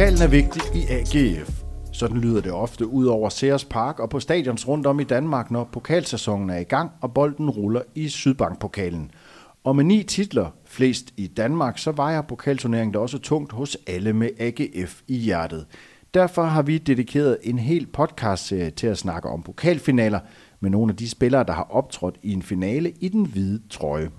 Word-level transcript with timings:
Pokalen 0.00 0.22
er 0.22 0.28
vigtig 0.28 0.62
i 0.74 0.86
AGF. 0.90 1.62
Sådan 1.92 2.16
lyder 2.16 2.40
det 2.40 2.52
ofte 2.52 2.86
ud 2.86 3.06
over 3.06 3.28
Sears 3.28 3.64
Park 3.64 3.98
og 3.98 4.10
på 4.10 4.20
stadions 4.20 4.68
rundt 4.68 4.86
om 4.86 5.00
i 5.00 5.04
Danmark, 5.04 5.50
når 5.50 5.68
pokalsæsonen 5.72 6.50
er 6.50 6.58
i 6.58 6.64
gang 6.64 6.90
og 7.00 7.14
bolden 7.14 7.50
ruller 7.50 7.82
i 7.94 8.08
Sydbankpokalen. 8.08 9.10
Og 9.64 9.76
med 9.76 9.84
ni 9.84 10.02
titler, 10.02 10.50
flest 10.64 11.14
i 11.16 11.26
Danmark, 11.26 11.78
så 11.78 11.92
vejer 11.92 12.22
pokalturneringen 12.22 12.92
da 12.92 12.98
også 12.98 13.18
tungt 13.18 13.52
hos 13.52 13.76
alle 13.86 14.12
med 14.12 14.28
AGF 14.38 15.00
i 15.08 15.16
hjertet. 15.16 15.66
Derfor 16.14 16.42
har 16.42 16.62
vi 16.62 16.78
dedikeret 16.78 17.38
en 17.42 17.58
hel 17.58 17.86
podcastserie 17.86 18.70
til 18.70 18.86
at 18.86 18.98
snakke 18.98 19.28
om 19.28 19.42
pokalfinaler 19.42 20.20
med 20.60 20.70
nogle 20.70 20.92
af 20.92 20.96
de 20.96 21.10
spillere, 21.10 21.44
der 21.44 21.52
har 21.52 21.66
optrådt 21.70 22.16
i 22.22 22.32
en 22.32 22.42
finale 22.42 22.92
i 23.00 23.08
den 23.08 23.26
hvide 23.26 23.62
trøje. 23.70 24.10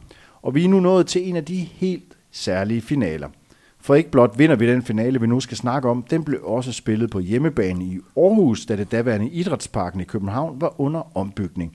Og 0.42 0.56
vi 0.56 0.64
er 0.64 0.70
nu 0.70 0.80
nået 0.80 1.08
til 1.08 1.30
en 1.30 1.36
af 1.36 1.46
de 1.46 1.56
helt 1.56 2.18
særlige 2.32 2.82
finaler– 2.82 3.30
for 3.82 3.96
ikke 3.96 4.12
blot 4.12 4.40
vinder 4.40 4.56
vi 4.56 4.68
den 4.68 4.84
finale, 4.84 5.22
vi 5.22 5.28
nu 5.28 5.40
skal 5.40 5.58
snakke 5.58 5.90
om, 5.90 6.04
den 6.10 6.24
blev 6.24 6.40
også 6.44 6.72
spillet 6.72 7.10
på 7.10 7.20
hjemmebane 7.20 7.86
i 7.86 8.00
Aarhus, 8.18 8.66
da 8.66 8.76
det 8.76 8.92
daværende 8.92 9.30
Idrætsparken 9.30 10.02
i 10.02 10.04
København 10.04 10.62
var 10.62 10.82
under 10.82 11.18
ombygning. 11.18 11.74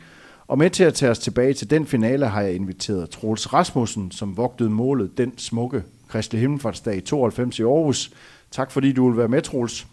Og 0.48 0.58
med 0.58 0.70
til 0.70 0.84
at 0.84 0.94
tage 0.94 1.10
os 1.10 1.18
tilbage 1.18 1.54
til 1.54 1.70
den 1.70 1.86
finale 1.86 2.26
har 2.26 2.40
jeg 2.40 2.54
inviteret 2.54 3.10
Troels 3.10 3.52
Rasmussen, 3.52 4.10
som 4.10 4.36
vogtede 4.36 4.70
målet 4.70 5.18
den 5.18 5.38
smukke 5.38 5.82
Kristi 6.08 6.36
Himmelfartsdag 6.36 6.96
i 6.96 7.00
92 7.00 7.58
i 7.58 7.62
Aarhus. 7.62 8.10
Tak 8.50 8.70
fordi 8.70 8.92
du 8.92 9.08
vil 9.08 9.18
være 9.18 9.28
med, 9.28 9.42
Troels. 9.42 9.86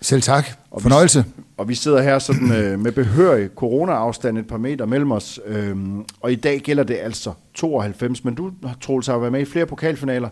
Selv 0.00 0.22
tak. 0.22 0.46
Og 0.70 0.82
Fornøjelse. 0.82 1.24
Vi, 1.36 1.42
og 1.56 1.68
vi 1.68 1.74
sidder 1.74 2.02
her 2.02 2.18
sådan, 2.18 2.52
øh, 2.52 2.78
med 2.78 2.92
behørig 2.92 3.50
corona-afstand 3.56 4.38
et 4.38 4.46
par 4.46 4.56
meter 4.56 4.86
mellem 4.86 5.12
os. 5.12 5.40
Øh, 5.46 5.76
og 6.20 6.32
i 6.32 6.36
dag 6.36 6.60
gælder 6.60 6.82
det 6.82 6.96
altså 7.02 7.32
92, 7.54 8.24
men 8.24 8.34
du, 8.34 8.52
Troels, 8.80 9.06
har 9.06 9.18
været 9.18 9.32
med 9.32 9.40
i 9.40 9.44
flere 9.44 9.66
pokalfinaler 9.66 10.28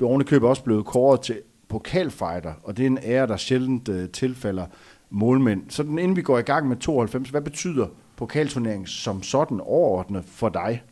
blev 0.00 0.08
ovenikøbet 0.08 0.48
også 0.48 0.62
blevet 0.62 0.84
kåret 0.84 1.20
til 1.20 1.40
pokalfighter, 1.68 2.52
og 2.62 2.76
det 2.76 2.82
er 2.82 2.86
en 2.86 2.98
ære, 3.02 3.26
der 3.26 3.36
sjældent 3.36 3.88
øh, 3.88 4.08
tilfalder 4.08 4.66
målmænd. 5.10 5.62
Så 5.68 5.82
inden 5.82 6.16
vi 6.16 6.22
går 6.22 6.38
i 6.38 6.42
gang 6.42 6.68
med 6.68 6.76
92, 6.76 7.28
hvad 7.28 7.40
betyder 7.40 7.86
pokalturneringen 8.16 8.86
som 8.86 9.22
sådan 9.22 9.60
overordnet 9.60 10.24
for 10.26 10.48
dig? 10.48 10.82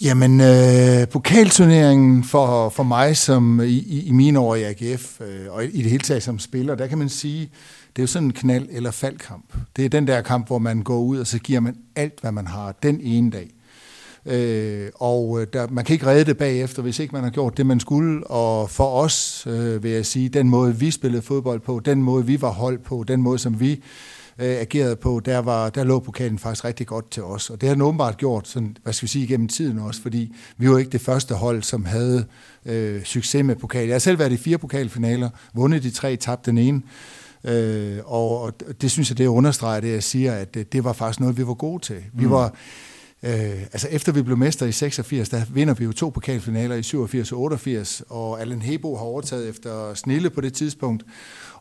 Jamen, 0.00 0.40
øh, 0.40 1.08
pokalturneringen 1.08 2.24
for, 2.24 2.68
for 2.68 2.82
mig 2.82 3.16
som 3.16 3.60
i, 3.60 4.06
i 4.06 4.12
mine 4.12 4.38
år 4.38 4.54
i 4.54 4.62
AGF, 4.62 5.20
øh, 5.20 5.52
og 5.52 5.64
i 5.64 5.82
det 5.82 5.90
hele 5.90 6.02
taget 6.02 6.22
som 6.22 6.38
spiller, 6.38 6.74
der 6.74 6.86
kan 6.86 6.98
man 6.98 7.08
sige, 7.08 7.40
det 7.96 7.98
er 7.98 8.02
jo 8.02 8.06
sådan 8.06 8.28
en 8.28 8.34
knald- 8.36 8.76
eller 8.76 8.90
faldkamp. 8.90 9.54
Det 9.76 9.84
er 9.84 9.88
den 9.88 10.06
der 10.06 10.20
kamp, 10.20 10.46
hvor 10.46 10.58
man 10.58 10.82
går 10.82 10.98
ud, 10.98 11.18
og 11.18 11.26
så 11.26 11.38
giver 11.38 11.60
man 11.60 11.76
alt, 11.96 12.20
hvad 12.20 12.32
man 12.32 12.46
har 12.46 12.72
den 12.82 13.00
ene 13.00 13.30
dag. 13.30 13.50
Øh, 14.26 14.90
og 14.94 15.40
øh, 15.40 15.46
der, 15.52 15.66
man 15.70 15.84
kan 15.84 15.92
ikke 15.94 16.06
redde 16.06 16.24
det 16.24 16.36
bagefter, 16.36 16.82
hvis 16.82 16.98
ikke 16.98 17.12
man 17.12 17.22
har 17.22 17.30
gjort 17.30 17.56
det, 17.56 17.66
man 17.66 17.80
skulle. 17.80 18.26
Og 18.26 18.70
for 18.70 18.90
os, 18.90 19.46
øh, 19.46 19.82
vil 19.82 19.90
jeg 19.90 20.06
sige, 20.06 20.28
den 20.28 20.48
måde, 20.48 20.76
vi 20.76 20.90
spillede 20.90 21.22
fodbold 21.22 21.60
på, 21.60 21.80
den 21.84 22.02
måde, 22.02 22.26
vi 22.26 22.42
var 22.42 22.50
holdt 22.50 22.84
på, 22.84 23.04
den 23.08 23.22
måde, 23.22 23.38
som 23.38 23.60
vi 23.60 23.72
øh, 24.38 24.60
agerede 24.60 24.96
på, 24.96 25.20
der, 25.24 25.38
var, 25.38 25.70
der 25.70 25.84
lå 25.84 25.98
pokalen 25.98 26.38
faktisk 26.38 26.64
rigtig 26.64 26.86
godt 26.86 27.10
til 27.10 27.22
os. 27.22 27.50
Og 27.50 27.60
det 27.60 27.68
har 27.68 27.74
den 27.74 27.82
åbenbart 27.82 28.16
gjort, 28.16 28.48
sådan, 28.48 28.76
hvad 28.82 28.92
skal 28.92 29.06
vi 29.06 29.10
sige, 29.10 29.26
gennem 29.26 29.48
tiden 29.48 29.78
også, 29.78 30.02
fordi 30.02 30.34
vi 30.56 30.70
var 30.70 30.78
ikke 30.78 30.90
det 30.90 31.00
første 31.00 31.34
hold, 31.34 31.62
som 31.62 31.84
havde 31.84 32.24
øh, 32.66 33.04
succes 33.04 33.44
med 33.44 33.56
pokal. 33.56 33.86
Jeg 33.86 33.94
har 33.94 33.98
selv 33.98 34.18
været 34.18 34.32
i 34.32 34.36
fire 34.36 34.58
pokalfinaler, 34.58 35.30
vundet 35.54 35.82
de 35.82 35.90
tre, 35.90 36.16
tabt 36.16 36.46
den 36.46 36.58
ene. 36.58 36.82
Øh, 37.44 37.98
og, 38.04 38.40
og 38.40 38.52
det 38.80 38.90
synes 38.90 39.10
jeg, 39.10 39.18
det 39.18 39.26
understreger 39.26 39.80
det, 39.80 39.92
jeg 39.92 40.02
siger, 40.02 40.32
at 40.32 40.54
det, 40.54 40.72
det 40.72 40.84
var 40.84 40.92
faktisk 40.92 41.20
noget, 41.20 41.36
vi 41.36 41.46
var 41.46 41.54
gode 41.54 41.82
til. 41.82 41.96
Vi 42.12 42.24
mm. 42.24 42.30
var 42.30 42.54
Øh, 43.22 43.62
altså 43.62 43.88
efter 43.90 44.12
vi 44.12 44.22
blev 44.22 44.36
mester 44.36 44.66
i 44.66 44.72
86, 44.72 45.28
der 45.28 45.42
vinder 45.50 45.74
vi 45.74 45.84
jo 45.84 45.92
to 45.92 46.10
pokalfinaler 46.10 46.76
i 46.76 46.82
87 46.82 47.32
og 47.32 47.40
88, 47.40 48.02
og 48.08 48.40
Allen 48.40 48.62
Hebo 48.62 48.96
har 48.96 49.04
overtaget 49.04 49.48
efter 49.48 49.94
Snille 49.94 50.30
på 50.30 50.40
det 50.40 50.52
tidspunkt. 50.52 51.04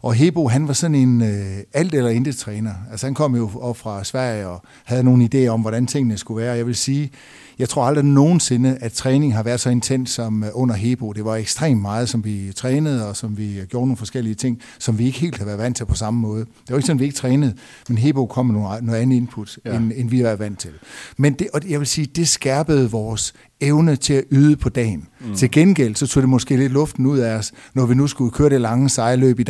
Og 0.07 0.13
Hebo, 0.13 0.47
han 0.47 0.68
var 0.68 0.73
sådan 0.73 0.95
en 0.95 1.22
øh, 1.22 1.57
alt 1.73 1.94
eller 1.94 2.09
intet 2.09 2.35
træner. 2.35 2.73
Altså 2.91 3.06
han 3.06 3.13
kom 3.13 3.35
jo 3.35 3.50
op 3.62 3.78
fra 3.78 4.03
Sverige 4.03 4.47
og 4.47 4.62
havde 4.85 5.03
nogle 5.03 5.29
idéer 5.34 5.47
om, 5.47 5.62
hvordan 5.62 5.88
tingene 5.88 6.18
skulle 6.18 6.44
være. 6.44 6.56
Jeg 6.56 6.68
vil 6.68 6.75
sige, 6.75 7.12
jeg 7.59 7.69
tror 7.69 7.84
aldrig 7.84 8.06
nogensinde, 8.06 8.78
at 8.81 8.91
træning 8.91 9.35
har 9.35 9.44
været 9.44 9.59
så 9.59 9.69
intens 9.69 10.09
som 10.09 10.44
øh, 10.44 10.50
under 10.53 10.75
Hebo. 10.75 11.13
Det 11.13 11.25
var 11.25 11.35
ekstremt 11.35 11.81
meget, 11.81 12.09
som 12.09 12.25
vi 12.25 12.51
trænede, 12.56 13.09
og 13.09 13.16
som 13.16 13.38
vi 13.38 13.59
gjorde 13.69 13.85
nogle 13.85 13.97
forskellige 13.97 14.35
ting, 14.35 14.62
som 14.79 15.00
vi 15.00 15.06
ikke 15.06 15.19
helt 15.19 15.38
har 15.38 15.46
været 15.46 15.57
vant 15.59 15.78
til 15.78 15.85
på 15.85 15.96
samme 15.96 16.19
måde. 16.19 16.40
Det 16.40 16.69
var 16.69 16.75
ikke 16.75 16.85
sådan, 16.85 16.97
at 16.97 17.00
vi 17.00 17.06
ikke 17.06 17.17
trænede, 17.17 17.53
men 17.90 17.97
Hebo 17.97 18.25
kom 18.25 18.46
med 18.46 18.56
noget, 18.56 18.84
noget 18.84 19.00
andet 19.00 19.16
input, 19.16 19.59
ja. 19.66 19.75
end, 19.75 19.91
end 19.96 20.09
vi 20.09 20.23
var 20.23 20.35
vant 20.35 20.59
til. 20.59 20.72
Men 21.17 21.34
det, 21.34 21.47
og 21.53 21.62
jeg 21.69 21.79
vil 21.79 21.88
sige, 21.88 22.06
det 22.06 22.28
skærpede 22.28 22.91
vores 22.91 23.34
evne 23.62 23.96
til 23.96 24.13
at 24.13 24.23
yde 24.31 24.56
på 24.56 24.69
dagen. 24.69 25.07
Mm. 25.19 25.35
Til 25.35 25.51
gengæld, 25.51 25.96
så 25.96 26.07
tog 26.07 26.23
det 26.23 26.29
måske 26.29 26.57
lidt 26.57 26.72
luften 26.72 27.06
ud 27.06 27.17
af 27.17 27.35
os, 27.35 27.51
når 27.73 27.85
vi 27.85 27.96
nu 27.96 28.07
skulle 28.07 28.31
køre 28.31 28.50
det 28.50 28.62
lange 28.62 28.90
sejløb 28.90 29.40
i 29.40 29.44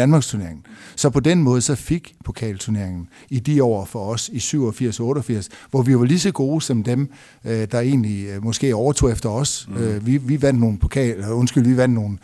Danmarksturneringen. 0.48 0.66
Så 0.96 1.10
på 1.10 1.20
den 1.20 1.44
måde, 1.44 1.62
så 1.62 1.76
fik 1.76 2.16
pokalturneringen 2.26 3.08
i 3.30 3.40
de 3.40 3.64
år 3.64 3.86
for 3.86 4.00
os 4.00 4.30
i 4.30 4.40
87 4.40 5.00
og 5.00 5.06
88, 5.06 5.50
hvor 5.72 5.82
vi 5.82 5.98
var 5.98 6.06
lige 6.06 6.20
så 6.20 6.32
gode 6.32 6.62
som 6.62 6.84
dem, 6.84 7.10
øh, 7.46 7.68
der 7.72 7.80
egentlig 7.80 8.28
øh, 8.28 8.44
måske 8.44 8.76
overtog 8.76 9.12
efter 9.12 9.30
os. 9.30 9.68
Mm. 9.70 9.78
Øh, 9.78 10.06
vi, 10.06 10.18
vi 10.18 10.42
vandt 10.42 10.60
nogle 10.60 10.78
pokal, 10.78 11.32
undskyld, 11.32 11.64
vi 11.64 11.78
vandt 11.78 11.96
nogle 11.96 12.18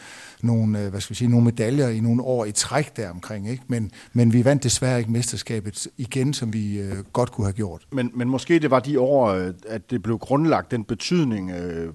nogle, 0.43 0.89
hvad 0.89 1.01
skal 1.01 1.13
vi 1.13 1.15
sige, 1.15 1.29
nogle 1.29 1.45
medaljer 1.45 1.89
i 1.89 1.99
nogle 1.99 2.21
år 2.21 2.45
i 2.45 2.51
træk 2.51 2.97
der 2.97 3.09
omkring, 3.09 3.49
ikke? 3.49 3.63
Men, 3.67 3.91
men 4.13 4.33
vi 4.33 4.45
vandt 4.45 4.63
desværre 4.63 4.99
ikke 4.99 5.11
mesterskabet 5.11 5.87
igen, 5.97 6.33
som 6.33 6.53
vi 6.53 6.79
øh, 6.79 6.93
godt 7.13 7.31
kunne 7.31 7.45
have 7.45 7.53
gjort. 7.53 7.81
Men, 7.91 8.11
men 8.13 8.29
måske 8.29 8.59
det 8.59 8.71
var 8.71 8.79
de 8.79 8.99
år, 8.99 9.51
at 9.67 9.91
det 9.91 10.03
blev 10.03 10.17
grundlagt, 10.17 10.71
den 10.71 10.83
betydning 10.83 11.51
øh, 11.51 11.93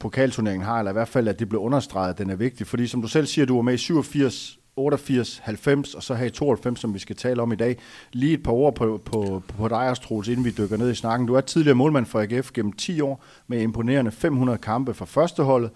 pokalturneringen 0.00 0.66
har, 0.66 0.78
eller 0.78 0.90
i 0.90 0.92
hvert 0.92 1.08
fald, 1.08 1.28
at 1.28 1.38
det 1.38 1.48
blev 1.48 1.60
understreget, 1.60 2.10
at 2.10 2.18
den 2.18 2.30
er 2.30 2.36
vigtig. 2.36 2.66
Fordi 2.66 2.86
som 2.86 3.02
du 3.02 3.08
selv 3.08 3.26
siger, 3.26 3.46
du 3.46 3.54
var 3.54 3.62
med 3.62 3.74
i 3.74 3.78
87, 3.78 4.58
88, 4.76 5.38
90 5.44 5.94
og 5.94 6.02
så 6.02 6.14
her 6.14 6.26
i 6.26 6.30
92, 6.30 6.80
som 6.80 6.94
vi 6.94 6.98
skal 6.98 7.16
tale 7.16 7.42
om 7.42 7.52
i 7.52 7.56
dag. 7.56 7.78
Lige 8.12 8.34
et 8.34 8.42
par 8.42 8.52
ord 8.52 8.74
på, 8.74 9.00
på, 9.04 9.42
på 9.58 9.68
dig, 9.68 9.78
Astruls, 9.78 10.28
inden 10.28 10.44
vi 10.44 10.50
dykker 10.50 10.76
ned 10.76 10.90
i 10.90 10.94
snakken. 10.94 11.26
Du 11.26 11.34
er 11.34 11.40
tidligere 11.40 11.74
målmand 11.74 12.06
for 12.06 12.20
AGF 12.20 12.52
gennem 12.52 12.72
10 12.72 13.00
år 13.00 13.24
med 13.46 13.62
imponerende 13.62 14.10
500 14.10 14.58
kampe 14.58 14.94
for 14.94 15.04
førsteholdet. 15.04 15.70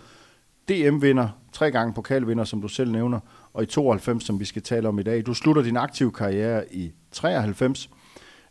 DM-vinder, 0.68 1.28
tre 1.52 1.70
gange 1.70 1.94
pokalvinder, 1.94 2.44
som 2.44 2.62
du 2.62 2.68
selv 2.68 2.90
nævner, 2.90 3.20
og 3.54 3.62
i 3.62 3.66
92, 3.66 4.24
som 4.24 4.40
vi 4.40 4.44
skal 4.44 4.62
tale 4.62 4.88
om 4.88 4.98
i 4.98 5.02
dag. 5.02 5.26
Du 5.26 5.34
slutter 5.34 5.62
din 5.62 5.76
aktive 5.76 6.12
karriere 6.12 6.74
i 6.74 6.92
93. 7.12 7.90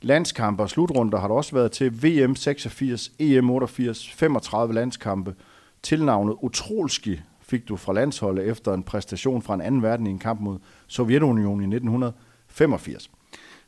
Landskampe 0.02 0.64
og 0.64 0.70
slutrunder 0.70 1.20
har 1.20 1.28
du 1.28 1.34
også 1.34 1.56
været 1.56 1.72
til. 1.72 2.04
VM 2.04 2.36
86, 2.36 3.12
EM 3.20 3.50
88, 3.50 4.10
35 4.10 4.74
landskampe. 4.74 5.36
Tilnavnet 5.84 6.36
Utrolski 6.42 7.20
fik 7.50 7.68
du 7.68 7.78
fra 7.78 7.94
landsholdet 7.94 8.48
efter 8.48 8.74
en 8.74 8.84
præstation 8.84 9.42
fra 9.42 9.54
en 9.54 9.62
anden 9.62 9.84
verden 9.84 10.08
i 10.08 10.10
en 10.10 10.20
kamp 10.20 10.42
mod 10.42 10.60
Sovjetunionen 10.88 11.72
i 11.72 11.76
1985. 11.76 13.12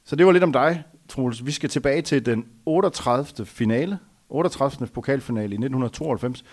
Så 0.03 0.16
det 0.16 0.25
var 0.25 0.31
lidt 0.31 0.44
om 0.44 0.53
dig, 0.53 0.84
Troels. 1.09 1.46
Vi 1.46 1.52
skal 1.52 1.69
tilbage 1.69 2.02
til 2.02 2.25
den 2.25 2.46
38. 2.66 3.46
finale, 3.46 4.00
38. 4.30 4.88
pokalfinale 4.88 5.52
i 5.52 5.58
1992. 5.58 6.44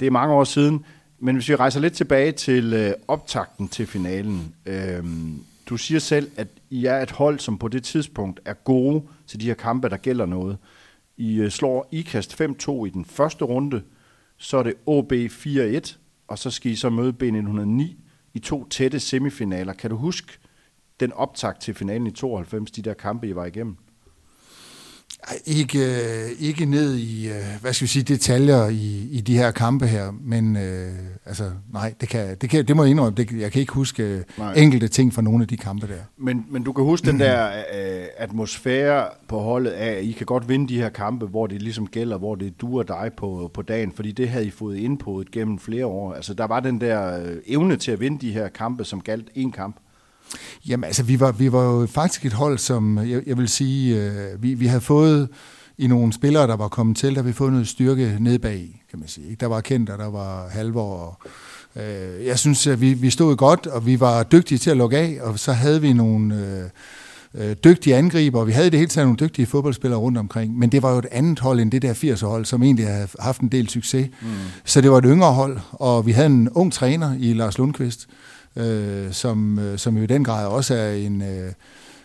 Det 0.00 0.06
er 0.06 0.10
mange 0.10 0.34
år 0.34 0.44
siden. 0.44 0.84
Men 1.18 1.34
hvis 1.34 1.48
vi 1.48 1.54
rejser 1.54 1.80
lidt 1.80 1.92
tilbage 1.92 2.32
til 2.32 2.74
øh, 2.74 2.92
optakten 3.08 3.68
til 3.68 3.86
finalen. 3.86 4.54
Øh, 4.66 5.04
du 5.66 5.76
siger 5.76 5.98
selv, 5.98 6.30
at 6.36 6.48
I 6.70 6.84
er 6.84 6.98
et 6.98 7.10
hold, 7.10 7.38
som 7.38 7.58
på 7.58 7.68
det 7.68 7.84
tidspunkt 7.84 8.40
er 8.44 8.52
gode 8.52 9.02
til 9.26 9.40
de 9.40 9.46
her 9.46 9.54
kampe, 9.54 9.88
der 9.88 9.96
gælder 9.96 10.26
noget. 10.26 10.58
I 11.16 11.40
øh, 11.40 11.50
slår 11.50 11.88
IKAST 11.92 12.40
5-2 12.40 12.84
i 12.84 12.90
den 12.90 13.04
første 13.04 13.44
runde, 13.44 13.82
så 14.36 14.56
er 14.56 14.62
det 14.62 14.74
OB 14.86 15.12
4-1, 15.12 15.96
og 16.28 16.38
så 16.38 16.50
skal 16.50 16.72
I 16.72 16.76
så 16.76 16.90
møde 16.90 17.14
B909 17.22 17.96
i 18.34 18.38
to 18.38 18.68
tætte 18.68 19.00
semifinaler. 19.00 19.72
Kan 19.72 19.90
du 19.90 19.96
huske 19.96 20.32
den 21.00 21.12
optakt 21.12 21.60
til 21.60 21.74
finalen 21.74 22.06
i 22.06 22.10
92, 22.10 22.70
de 22.70 22.82
der 22.82 22.94
kampe, 22.94 23.28
I 23.28 23.34
var 23.34 23.44
igennem? 23.44 23.76
Ikke, 25.46 25.78
ikke 26.40 26.66
ned 26.66 26.94
i, 26.94 27.28
øh, 27.28 27.34
hvad 27.60 27.72
skal 27.72 27.84
vi 27.84 27.88
sige, 27.88 28.02
detaljer 28.02 28.68
i, 28.68 29.08
i 29.10 29.20
de 29.20 29.36
her 29.36 29.50
kampe 29.50 29.86
her, 29.86 30.10
men 30.20 30.56
øh, 30.56 30.92
altså, 31.26 31.50
nej, 31.72 31.94
det, 32.00 32.08
kan, 32.08 32.36
det, 32.40 32.50
kan, 32.50 32.64
det 32.64 32.76
må 32.76 32.82
jeg 32.82 32.90
indrømme, 32.90 33.16
det, 33.16 33.32
jeg 33.32 33.52
kan 33.52 33.60
ikke 33.60 33.72
huske 33.72 34.24
nej. 34.38 34.54
enkelte 34.56 34.88
ting 34.88 35.14
fra 35.14 35.22
nogle 35.22 35.42
af 35.42 35.48
de 35.48 35.56
kampe 35.56 35.86
der. 35.86 35.94
Men, 36.16 36.46
men 36.50 36.62
du 36.62 36.72
kan 36.72 36.84
huske 36.84 37.06
den 37.06 37.20
der 37.24 37.48
øh, 37.48 38.04
atmosfære 38.16 39.06
på 39.28 39.38
holdet 39.38 39.70
af, 39.70 39.92
at 39.92 40.04
I 40.04 40.12
kan 40.12 40.26
godt 40.26 40.48
vinde 40.48 40.68
de 40.68 40.80
her 40.80 40.88
kampe, 40.88 41.26
hvor 41.26 41.46
det 41.46 41.62
ligesom 41.62 41.86
gælder, 41.86 42.18
hvor 42.18 42.34
det 42.34 42.60
du 42.60 42.78
og 42.78 42.88
dig 42.88 43.10
på, 43.16 43.50
på 43.54 43.62
dagen, 43.62 43.92
fordi 43.92 44.12
det 44.12 44.28
havde 44.28 44.46
I 44.46 44.50
fået 44.50 44.76
indpået 44.76 45.30
gennem 45.30 45.58
flere 45.58 45.86
år. 45.86 46.14
Altså, 46.14 46.34
der 46.34 46.46
var 46.46 46.60
den 46.60 46.80
der 46.80 47.24
øh, 47.24 47.36
evne 47.46 47.76
til 47.76 47.92
at 47.92 48.00
vinde 48.00 48.18
de 48.26 48.32
her 48.32 48.48
kampe, 48.48 48.84
som 48.84 49.00
galt 49.00 49.30
en 49.34 49.52
kamp. 49.52 49.76
Jamen 50.68 50.84
altså, 50.84 51.02
vi 51.02 51.20
var, 51.20 51.32
vi 51.32 51.52
var 51.52 51.64
jo 51.64 51.86
faktisk 51.86 52.26
et 52.26 52.32
hold, 52.32 52.58
som 52.58 52.98
jeg, 52.98 53.22
jeg 53.26 53.38
vil 53.38 53.48
sige, 53.48 54.02
øh, 54.02 54.42
vi, 54.42 54.54
vi 54.54 54.66
havde 54.66 54.80
fået 54.80 55.28
i 55.78 55.86
nogle 55.86 56.12
spillere, 56.12 56.46
der 56.46 56.56
var 56.56 56.68
kommet 56.68 56.96
til, 56.96 57.14
der 57.14 57.22
vi 57.22 57.32
fået 57.32 57.52
noget 57.52 57.68
styrke 57.68 58.16
ned 58.20 58.38
bag, 58.38 58.84
kan 58.90 58.98
man 58.98 59.08
sige. 59.08 59.36
Der 59.40 59.46
var 59.46 59.60
kendt, 59.60 59.90
og 59.90 59.98
der 59.98 60.10
var 60.10 60.48
halvår. 60.48 61.18
Og, 61.74 61.82
øh, 61.82 62.26
jeg 62.26 62.38
synes, 62.38 62.66
at 62.66 62.80
vi, 62.80 62.92
vi 62.92 63.10
stod 63.10 63.36
godt, 63.36 63.66
og 63.66 63.86
vi 63.86 64.00
var 64.00 64.22
dygtige 64.22 64.58
til 64.58 64.70
at 64.70 64.76
lukke 64.76 64.98
af, 64.98 65.18
og 65.20 65.38
så 65.38 65.52
havde 65.52 65.80
vi 65.80 65.92
nogle... 65.92 66.34
Øh, 66.34 66.70
øh, 67.34 67.56
dygtige 67.64 67.96
angriber, 67.96 68.40
og 68.40 68.46
vi 68.46 68.52
havde 68.52 68.70
det 68.70 68.78
hele 68.78 68.88
taget 68.90 69.06
nogle 69.06 69.16
dygtige 69.16 69.46
fodboldspillere 69.46 70.00
rundt 70.00 70.18
omkring, 70.18 70.58
men 70.58 70.72
det 70.72 70.82
var 70.82 70.92
jo 70.92 70.98
et 70.98 71.06
andet 71.10 71.38
hold 71.38 71.60
end 71.60 71.70
det 71.70 71.82
der 71.82 71.94
80'er-hold, 71.94 72.44
som 72.44 72.62
egentlig 72.62 72.86
havde 72.86 73.08
haft 73.18 73.40
en 73.40 73.48
del 73.48 73.68
succes. 73.68 74.08
Mm. 74.22 74.28
Så 74.64 74.80
det 74.80 74.90
var 74.90 74.98
et 74.98 75.04
yngre 75.06 75.32
hold, 75.32 75.58
og 75.72 76.06
vi 76.06 76.12
havde 76.12 76.26
en 76.26 76.48
ung 76.48 76.72
træner 76.72 77.14
i 77.18 77.32
Lars 77.32 77.58
Lundqvist, 77.58 78.06
øh, 78.08 78.14
som, 79.12 79.58
øh, 79.58 79.78
som 79.78 79.96
jo 79.96 80.02
i 80.02 80.06
den 80.06 80.24
grad 80.24 80.46
også 80.46 80.74
er 80.74 80.92
en... 80.92 81.22
Øh, 81.22 81.52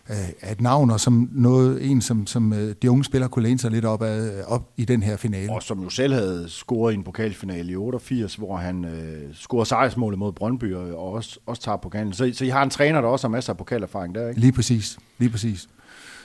af 0.07 0.51
et 0.51 0.62
navn, 0.62 0.92
og 0.92 1.00
som 1.00 1.30
noget, 1.31 1.92
en, 1.92 2.01
som, 2.01 2.28
som 2.28 2.54
øh, 2.54 2.75
de 2.81 2.92
unge 2.92 3.04
spillere 3.04 3.30
kunne 3.30 3.44
læne 3.44 3.60
sig 3.60 3.72
lidt 3.72 3.86
op, 3.86 4.01
ad, 4.01 4.44
op 4.48 4.69
i 4.78 4.86
den 4.86 5.04
her 5.04 5.18
finale. 5.18 5.51
Og 5.51 5.63
som 5.63 5.84
jo 5.84 5.90
selv 5.90 6.13
havde 6.13 6.50
scoret 6.50 6.94
i 6.94 6.95
en 6.95 7.04
pokalfinale 7.04 7.72
i 7.72 7.75
88, 7.75 8.36
hvor 8.36 8.57
han 8.57 8.86
øh, 8.86 9.34
scorede 9.34 9.66
sejrsmålet 9.66 10.19
mod 10.19 10.31
Brøndby, 10.31 10.74
og 10.74 11.12
også, 11.12 11.40
også 11.45 11.62
tager 11.62 11.78
pokalen. 11.78 12.13
Så, 12.13 12.31
så 12.34 12.45
I 12.45 12.50
har 12.50 12.63
en 12.63 12.69
træner, 12.69 13.01
der 13.01 13.07
også 13.07 13.28
har 13.28 13.31
masser 13.31 13.54
af 13.54 13.57
pokalerfaring 13.57 14.16
der, 14.16 14.30
ikke? 14.30 14.40
Lige 14.40 14.51
præcis, 14.51 14.98
lige 15.18 15.30
præcis. 15.30 15.68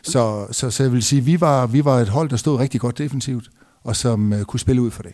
Så, 0.02 0.46
så, 0.50 0.70
så 0.70 0.82
jeg 0.82 0.92
vil 0.92 1.02
sige, 1.02 1.24
vi 1.24 1.40
var, 1.40 1.66
vi 1.66 1.84
var 1.84 1.98
et 1.98 2.08
hold, 2.08 2.28
der 2.28 2.36
stod 2.36 2.58
rigtig 2.58 2.80
godt 2.80 2.98
defensivt, 2.98 3.50
og 3.84 3.96
som 3.96 4.32
uh, 4.32 4.42
kunne 4.42 4.60
spille 4.60 4.82
ud 4.82 4.90
for 4.90 5.02
det. 5.02 5.12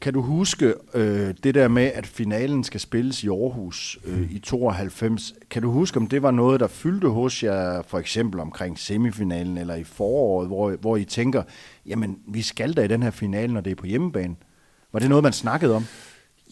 Kan 0.00 0.12
du 0.12 0.22
huske 0.22 0.74
øh, 0.94 1.34
det 1.44 1.54
der 1.54 1.68
med, 1.68 1.90
at 1.94 2.06
finalen 2.06 2.64
skal 2.64 2.80
spilles 2.80 3.24
i 3.24 3.28
Aarhus 3.28 3.98
øh, 4.04 4.32
i 4.32 4.38
92? 4.38 5.34
Kan 5.50 5.62
du 5.62 5.70
huske, 5.70 5.96
om 5.96 6.06
det 6.06 6.22
var 6.22 6.30
noget, 6.30 6.60
der 6.60 6.66
fyldte 6.66 7.08
hos 7.08 7.42
jer, 7.42 7.82
for 7.88 7.98
eksempel 7.98 8.40
omkring 8.40 8.78
semifinalen 8.78 9.58
eller 9.58 9.74
i 9.74 9.84
foråret, 9.84 10.48
hvor, 10.48 10.76
hvor 10.80 10.96
I 10.96 11.04
tænker, 11.04 11.42
jamen, 11.86 12.18
vi 12.28 12.42
skal 12.42 12.72
da 12.72 12.82
i 12.82 12.88
den 12.88 13.02
her 13.02 13.10
finale, 13.10 13.52
når 13.52 13.60
det 13.60 13.70
er 13.70 13.74
på 13.74 13.86
hjemmebane? 13.86 14.34
Var 14.92 15.00
det 15.00 15.08
noget, 15.08 15.22
man 15.22 15.32
snakkede 15.32 15.74
om? 15.74 15.84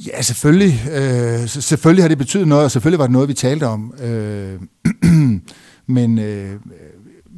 Ja, 0.06 0.22
selvfølgelig. 0.22 0.72
Øh, 0.92 1.48
selvfølgelig 1.48 2.04
har 2.04 2.08
det 2.08 2.18
betydet 2.18 2.48
noget, 2.48 2.64
og 2.64 2.70
selvfølgelig 2.70 2.98
var 2.98 3.06
det 3.06 3.12
noget, 3.12 3.28
vi 3.28 3.34
talte 3.34 3.66
om. 3.66 3.94
Øh, 4.02 4.60
men, 5.96 6.18
øh, 6.18 6.60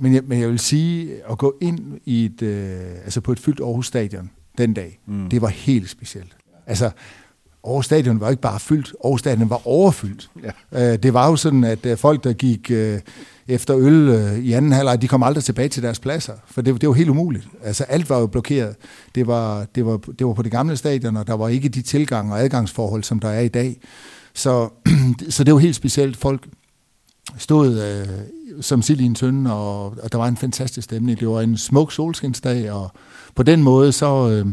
men, 0.00 0.14
jeg, 0.14 0.22
men 0.26 0.40
jeg 0.40 0.48
vil 0.48 0.58
sige, 0.58 1.10
at 1.30 1.38
gå 1.38 1.58
ind 1.60 2.00
i 2.04 2.24
et, 2.24 2.42
øh, 2.42 2.80
altså 3.04 3.20
på 3.20 3.32
et 3.32 3.38
fyldt 3.38 3.60
Aarhus 3.60 3.86
Stadion, 3.86 4.30
den 4.58 4.74
dag. 4.74 5.00
Mm. 5.06 5.28
Det 5.28 5.42
var 5.42 5.48
helt 5.48 5.90
specielt. 5.90 6.36
Altså, 6.66 6.90
Aarhus 7.64 7.84
Stadion 7.84 8.20
var 8.20 8.30
ikke 8.30 8.42
bare 8.42 8.60
fyldt, 8.60 8.94
Aarhus 9.04 9.20
Stadion 9.20 9.50
var 9.50 9.66
overfyldt. 9.66 10.30
Ja. 10.72 10.92
Øh, 10.92 10.98
det 11.02 11.14
var 11.14 11.28
jo 11.28 11.36
sådan, 11.36 11.64
at 11.64 11.86
øh, 11.86 11.98
folk, 11.98 12.24
der 12.24 12.32
gik 12.32 12.70
øh, 12.70 13.00
efter 13.48 13.76
øl 13.78 14.08
i 14.42 14.52
anden 14.52 14.72
halvleg, 14.72 15.02
de 15.02 15.08
kom 15.08 15.22
aldrig 15.22 15.44
tilbage 15.44 15.68
til 15.68 15.82
deres 15.82 15.98
pladser, 15.98 16.32
for 16.46 16.62
det, 16.62 16.80
det 16.80 16.88
var 16.88 16.94
helt 16.94 17.10
umuligt. 17.10 17.48
Altså 17.64 17.84
alt 17.84 18.10
var 18.10 18.18
jo 18.18 18.26
blokeret. 18.26 18.76
Det 19.14 19.26
var, 19.26 19.66
det, 19.74 19.86
var, 19.86 19.96
det 19.96 20.26
var 20.26 20.32
på 20.32 20.42
det 20.42 20.52
gamle 20.52 20.76
stadion, 20.76 21.16
og 21.16 21.26
der 21.26 21.34
var 21.34 21.48
ikke 21.48 21.68
de 21.68 21.82
tilgang 21.82 22.32
og 22.32 22.40
adgangsforhold, 22.40 23.02
som 23.02 23.20
der 23.20 23.28
er 23.28 23.40
i 23.40 23.48
dag. 23.48 23.80
Så, 24.34 24.68
så 25.28 25.44
det 25.44 25.54
var 25.54 25.60
helt 25.60 25.76
specielt. 25.76 26.16
Folk 26.16 26.48
stod 27.36 27.82
øh, 27.82 28.08
som 28.60 28.82
sild 28.82 29.00
i 29.00 29.04
en 29.04 29.14
tønde, 29.14 29.52
og, 29.52 29.84
og 30.02 30.12
der 30.12 30.18
var 30.18 30.28
en 30.28 30.36
fantastisk 30.36 30.84
stemning. 30.84 31.20
Det 31.20 31.28
var 31.28 31.40
en 31.40 31.56
smuk 31.56 31.92
solskinsdag, 31.92 32.72
og 32.72 32.90
på 33.34 33.42
den 33.42 33.62
måde, 33.62 33.92
så, 33.92 34.28
øh, 34.30 34.46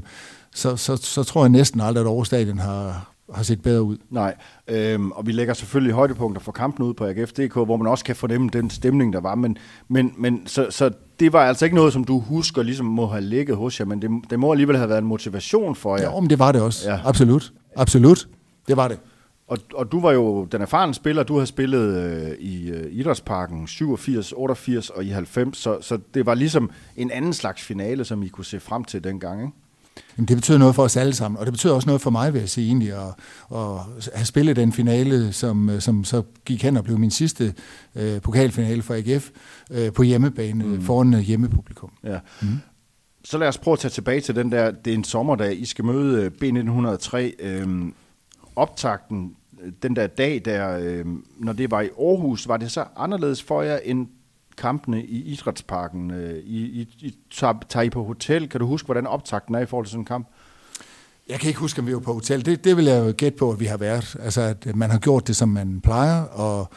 så, 0.55 0.75
så, 0.75 0.95
så 0.95 1.23
tror 1.23 1.43
jeg 1.43 1.49
næsten 1.49 1.81
aldrig, 1.81 2.01
at 2.01 2.07
Aarhus 2.07 2.27
Stadion 2.27 2.57
har, 2.57 3.11
har 3.33 3.43
set 3.43 3.61
bedre 3.61 3.83
ud. 3.83 3.97
Nej, 4.09 4.35
øhm, 4.67 5.11
og 5.11 5.27
vi 5.27 5.31
lægger 5.31 5.53
selvfølgelig 5.53 5.93
højdepunkter 5.93 6.41
for 6.41 6.51
kampen 6.51 6.85
ud 6.85 6.93
på 6.93 7.05
AGF.dk, 7.05 7.53
hvor 7.53 7.77
man 7.77 7.87
også 7.87 8.03
kan 8.03 8.15
fornemme 8.15 8.49
den 8.53 8.69
stemning, 8.69 9.13
der 9.13 9.21
var. 9.21 9.35
Men, 9.35 9.57
men, 9.87 10.13
men 10.17 10.47
så, 10.47 10.67
så 10.69 10.91
det 11.19 11.33
var 11.33 11.39
altså 11.39 11.65
ikke 11.65 11.75
noget, 11.75 11.93
som 11.93 12.03
du 12.03 12.19
husker 12.19 12.63
ligesom 12.63 12.85
må 12.85 13.07
have 13.07 13.21
ligget 13.21 13.55
hos 13.57 13.79
jer, 13.79 13.85
men 13.85 14.01
det, 14.01 14.09
det 14.29 14.39
må 14.39 14.51
alligevel 14.51 14.77
have 14.77 14.89
været 14.89 15.01
en 15.01 15.07
motivation 15.07 15.75
for 15.75 15.97
jer. 15.97 16.11
Ja, 16.13 16.19
men 16.19 16.29
det 16.29 16.39
var 16.39 16.51
det 16.51 16.61
også. 16.61 16.89
Ja. 16.91 16.99
Absolut. 17.05 17.53
Absolut. 17.75 18.27
Det 18.67 18.77
var 18.77 18.87
det. 18.87 18.99
Og, 19.47 19.57
og 19.73 19.91
du 19.91 19.99
var 19.99 20.11
jo 20.11 20.45
den 20.45 20.61
erfarne 20.61 20.93
spiller, 20.93 21.23
du 21.23 21.37
har 21.37 21.45
spillet 21.45 21.97
øh, 21.97 22.37
i 22.39 22.69
øh, 22.69 22.91
Idrætsparken 22.91 23.67
87, 23.67 24.31
88 24.31 24.89
og 24.89 25.03
i 25.03 25.09
90, 25.09 25.57
så, 25.57 25.77
så 25.81 25.99
det 26.13 26.25
var 26.25 26.33
ligesom 26.33 26.69
en 26.97 27.11
anden 27.11 27.33
slags 27.33 27.61
finale, 27.61 28.05
som 28.05 28.23
I 28.23 28.27
kunne 28.27 28.45
se 28.45 28.59
frem 28.59 28.83
til 28.83 29.03
dengang, 29.03 29.41
ikke? 29.41 29.53
Jamen, 30.17 30.27
det 30.27 30.37
betyder 30.37 30.57
noget 30.57 30.75
for 30.75 30.83
os 30.83 30.97
alle 30.97 31.13
sammen, 31.13 31.39
og 31.39 31.45
det 31.45 31.53
betyder 31.53 31.73
også 31.73 31.87
noget 31.87 32.01
for 32.01 32.09
mig, 32.09 32.33
vil 32.33 32.39
jeg 32.39 32.49
sige 32.49 32.67
egentlig, 32.67 32.93
at, 32.93 33.13
at 33.55 34.11
have 34.13 34.25
spillet 34.25 34.55
den 34.55 34.73
finale, 34.73 35.33
som, 35.33 35.79
som 35.79 36.03
så 36.03 36.23
gik 36.45 36.63
hen 36.63 36.77
og 36.77 36.83
blev 36.83 36.99
min 36.99 37.11
sidste 37.11 37.53
øh, 37.95 38.21
pokalfinale 38.21 38.81
for 38.81 38.93
AGF 38.93 39.29
øh, 39.71 39.93
på 39.93 40.03
hjemmebane 40.03 40.65
mm. 40.65 40.81
foran 40.81 41.13
øh, 41.13 41.19
hjemmepublikum. 41.19 41.91
Ja. 42.03 42.19
Mm. 42.41 42.47
Så 43.23 43.37
lad 43.37 43.47
os 43.47 43.57
prøve 43.57 43.73
at 43.73 43.79
tage 43.79 43.91
tilbage 43.91 44.21
til 44.21 44.35
den 44.35 44.51
der, 44.51 44.71
det 44.71 44.93
er 44.93 44.97
en 44.97 45.03
sommerdag, 45.03 45.61
I 45.61 45.65
skal 45.65 45.85
møde 45.85 46.21
øh, 46.21 46.31
B1903. 46.43 47.17
Øh, 47.39 47.67
optakten 48.55 49.35
øh, 49.61 49.71
den 49.83 49.95
der 49.95 50.07
dag, 50.07 50.41
der, 50.45 50.77
øh, 50.81 51.05
når 51.37 51.53
det 51.53 51.71
var 51.71 51.81
i 51.81 51.89
Aarhus, 51.99 52.47
var 52.47 52.57
det 52.57 52.71
så 52.71 52.85
anderledes 52.95 53.43
for 53.43 53.61
jer 53.61 53.77
end 53.77 54.07
kampene 54.57 55.03
i 55.05 55.23
Idrætsparken? 55.33 56.11
Øh, 56.11 56.43
I, 56.43 56.81
I, 56.81 56.95
I 56.99 57.17
tager, 57.31 57.53
tager 57.69 57.83
I 57.83 57.89
på 57.89 58.03
hotel? 58.03 58.49
Kan 58.49 58.59
du 58.59 58.67
huske, 58.67 58.85
hvordan 58.85 59.07
optakten 59.07 59.55
er 59.55 59.59
i 59.59 59.65
forhold 59.65 59.85
til 59.85 59.91
sådan 59.91 60.01
en 60.01 60.05
kamp? 60.05 60.27
Jeg 61.29 61.39
kan 61.39 61.47
ikke 61.47 61.59
huske, 61.59 61.79
om 61.79 61.87
vi 61.87 61.93
var 61.93 61.99
på 61.99 62.13
hotel. 62.13 62.45
Det, 62.45 62.63
det 62.63 62.77
vil 62.77 62.85
jeg 62.85 63.07
jo 63.07 63.13
gætte 63.17 63.37
på, 63.37 63.51
at 63.51 63.59
vi 63.59 63.65
har 63.65 63.77
været. 63.77 64.15
Altså, 64.19 64.41
at 64.41 64.75
man 64.75 64.89
har 64.89 64.99
gjort 64.99 65.27
det, 65.27 65.35
som 65.35 65.49
man 65.49 65.81
plejer, 65.81 66.21
og, 66.21 66.69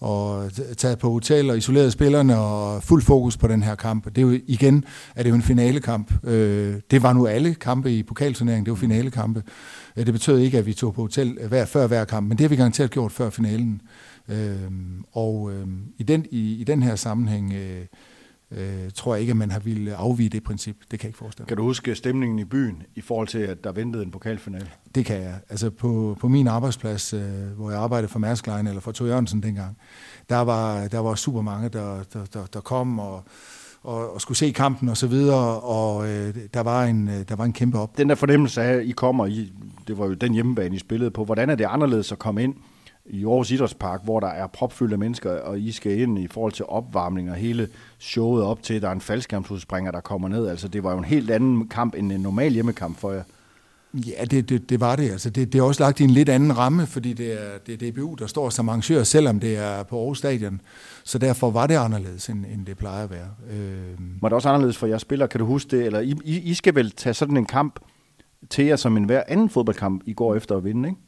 og 0.00 0.50
taget 0.76 0.98
på 0.98 1.10
hotel 1.10 1.50
og 1.50 1.58
isoleret 1.58 1.92
spillerne 1.92 2.38
og 2.38 2.82
fuld 2.82 3.02
fokus 3.02 3.36
på 3.36 3.48
den 3.48 3.62
her 3.62 3.74
kamp. 3.74 4.04
Det 4.04 4.18
er 4.18 4.22
jo 4.22 4.40
igen, 4.46 4.84
er 5.16 5.22
det 5.22 5.30
jo 5.30 5.34
en 5.34 5.42
finalekamp. 5.42 6.12
Øh, 6.24 6.76
det 6.90 7.02
var 7.02 7.12
nu 7.12 7.26
alle 7.26 7.54
kampe 7.54 7.92
i 7.92 8.02
pokalturneringen, 8.02 8.64
det 8.64 8.70
var 8.70 8.76
finalekampe. 8.76 9.42
Øh, 9.96 10.06
det 10.06 10.14
betød 10.14 10.38
ikke, 10.38 10.58
at 10.58 10.66
vi 10.66 10.72
tog 10.72 10.94
på 10.94 11.00
hotel 11.00 11.38
øh, 11.40 11.48
hver, 11.48 11.64
før 11.64 11.86
hver 11.86 12.04
kamp, 12.04 12.28
men 12.28 12.38
det 12.38 12.44
har 12.44 12.48
vi 12.48 12.56
garanteret 12.56 12.90
gjort 12.90 13.12
før 13.12 13.30
finalen. 13.30 13.80
Øh, 14.28 14.70
og 15.12 15.52
øh, 15.52 15.66
i, 15.98 16.02
den, 16.02 16.26
i, 16.30 16.54
i 16.60 16.64
den 16.64 16.82
her 16.82 16.96
sammenhæng 16.96 17.52
øh, 17.52 17.86
øh, 18.50 18.90
tror 18.94 19.14
jeg 19.14 19.20
ikke, 19.20 19.30
at 19.30 19.36
man 19.36 19.50
har 19.50 19.58
ville 19.58 19.94
afvige 19.94 20.28
det 20.28 20.44
princip. 20.44 20.76
Det 20.90 21.00
kan 21.00 21.06
jeg 21.06 21.08
ikke 21.08 21.18
forestille 21.18 21.46
Kan 21.46 21.56
du 21.56 21.62
huske 21.62 21.94
stemningen 21.94 22.38
i 22.38 22.44
byen 22.44 22.82
i 22.94 23.00
forhold 23.00 23.28
til, 23.28 23.38
at 23.38 23.64
der 23.64 23.72
ventede 23.72 24.02
en 24.02 24.10
pokalfinale? 24.10 24.70
Det 24.94 25.04
kan 25.06 25.22
jeg. 25.22 25.34
Altså 25.48 25.70
på, 25.70 26.16
på 26.20 26.28
min 26.28 26.46
arbejdsplads, 26.48 27.12
øh, 27.12 27.22
hvor 27.56 27.70
jeg 27.70 27.80
arbejdede 27.80 28.08
for 28.08 28.18
Mærsk 28.18 28.46
Line, 28.46 28.68
eller 28.68 28.80
for 28.80 28.92
Tor 28.92 29.06
Jørgensen 29.06 29.42
dengang, 29.42 29.76
der 30.28 30.38
var, 30.38 30.88
der 30.88 30.98
var 30.98 31.14
super 31.14 31.42
mange, 31.42 31.68
der, 31.68 32.02
der, 32.12 32.24
der, 32.24 32.46
der 32.46 32.60
kom 32.60 32.98
og 32.98 33.24
og, 33.84 34.14
og 34.14 34.20
skulle 34.20 34.38
se 34.38 34.50
kampen 34.50 34.88
og 34.88 34.96
så 34.96 35.06
videre, 35.06 35.60
og 35.60 36.08
øh, 36.08 36.34
der, 36.54 36.60
var 36.60 36.84
en, 36.84 37.08
øh, 37.08 37.28
der 37.28 37.36
var 37.36 37.44
en 37.44 37.52
kæmpe 37.52 37.78
op. 37.78 37.96
Den 37.96 38.08
der 38.08 38.14
fornemmelse 38.14 38.62
af, 38.62 38.72
at 38.72 38.84
I 38.84 38.90
kommer, 38.90 39.26
I, 39.26 39.52
det 39.88 39.98
var 39.98 40.06
jo 40.06 40.14
den 40.14 40.32
hjemmebane, 40.32 40.76
I 40.76 40.78
spillede 40.78 41.10
på. 41.10 41.24
Hvordan 41.24 41.50
er 41.50 41.54
det 41.54 41.64
anderledes 41.64 42.12
at 42.12 42.18
komme 42.18 42.42
ind 42.42 42.54
i 43.06 43.24
Aarhus 43.24 43.50
Idrætspark, 43.50 44.04
hvor 44.04 44.20
der 44.20 44.26
er 44.26 44.46
propfyldte 44.46 44.96
mennesker, 44.96 45.30
og 45.30 45.60
I 45.60 45.72
skal 45.72 46.00
ind 46.00 46.18
i 46.18 46.28
forhold 46.28 46.52
til 46.52 46.64
opvarmning 46.68 47.30
og 47.30 47.36
hele 47.36 47.68
showet 47.98 48.44
op 48.44 48.62
til, 48.62 48.82
der 48.82 48.88
er 48.88 48.92
en 48.92 49.00
faldskærmsudspringer, 49.00 49.90
der 49.90 50.00
kommer 50.00 50.28
ned. 50.28 50.48
Altså, 50.48 50.68
det 50.68 50.84
var 50.84 50.92
jo 50.92 50.98
en 50.98 51.04
helt 51.04 51.30
anden 51.30 51.68
kamp 51.68 51.94
end 51.94 52.12
en 52.12 52.20
normal 52.20 52.52
hjemmekamp 52.52 52.98
for 52.98 53.12
jer. 53.12 53.22
Ja, 53.94 54.24
det, 54.24 54.48
det, 54.48 54.70
det 54.70 54.80
var 54.80 54.96
det. 54.96 55.10
Altså, 55.10 55.30
det. 55.30 55.52
Det 55.52 55.58
er 55.58 55.62
også 55.62 55.82
lagt 55.82 56.00
i 56.00 56.04
en 56.04 56.10
lidt 56.10 56.28
anden 56.28 56.58
ramme, 56.58 56.86
fordi 56.86 57.12
det 57.12 57.32
er, 57.32 57.58
det 57.66 57.82
er 57.82 57.90
DBU, 57.90 58.14
der 58.14 58.26
står 58.26 58.50
som 58.50 58.68
arrangør, 58.68 59.02
selvom 59.02 59.40
det 59.40 59.56
er 59.56 59.82
på 59.82 59.98
Aarhus 59.98 60.18
Stadion. 60.18 60.60
Så 61.04 61.18
derfor 61.18 61.50
var 61.50 61.66
det 61.66 61.74
anderledes, 61.74 62.28
end, 62.28 62.44
end 62.54 62.66
det 62.66 62.78
plejer 62.78 63.04
at 63.04 63.10
være. 63.10 63.28
Øh... 63.50 63.98
Var 64.22 64.28
det 64.28 64.36
også 64.36 64.48
anderledes 64.48 64.76
for 64.76 64.86
jer 64.86 64.98
spillere? 64.98 65.28
Kan 65.28 65.40
du 65.40 65.46
huske 65.46 65.76
det? 65.76 65.86
Eller 65.86 66.00
I, 66.00 66.14
I 66.24 66.54
skal 66.54 66.74
vel 66.74 66.90
tage 66.90 67.14
sådan 67.14 67.36
en 67.36 67.46
kamp 67.46 67.80
til 68.50 68.64
jer 68.64 68.76
som 68.76 68.96
en 68.96 69.04
hver 69.04 69.22
anden 69.28 69.50
fodboldkamp, 69.50 70.02
I 70.06 70.12
går 70.12 70.34
efter 70.34 70.56
at 70.56 70.64
vinde, 70.64 70.88
ikke? 70.88 71.00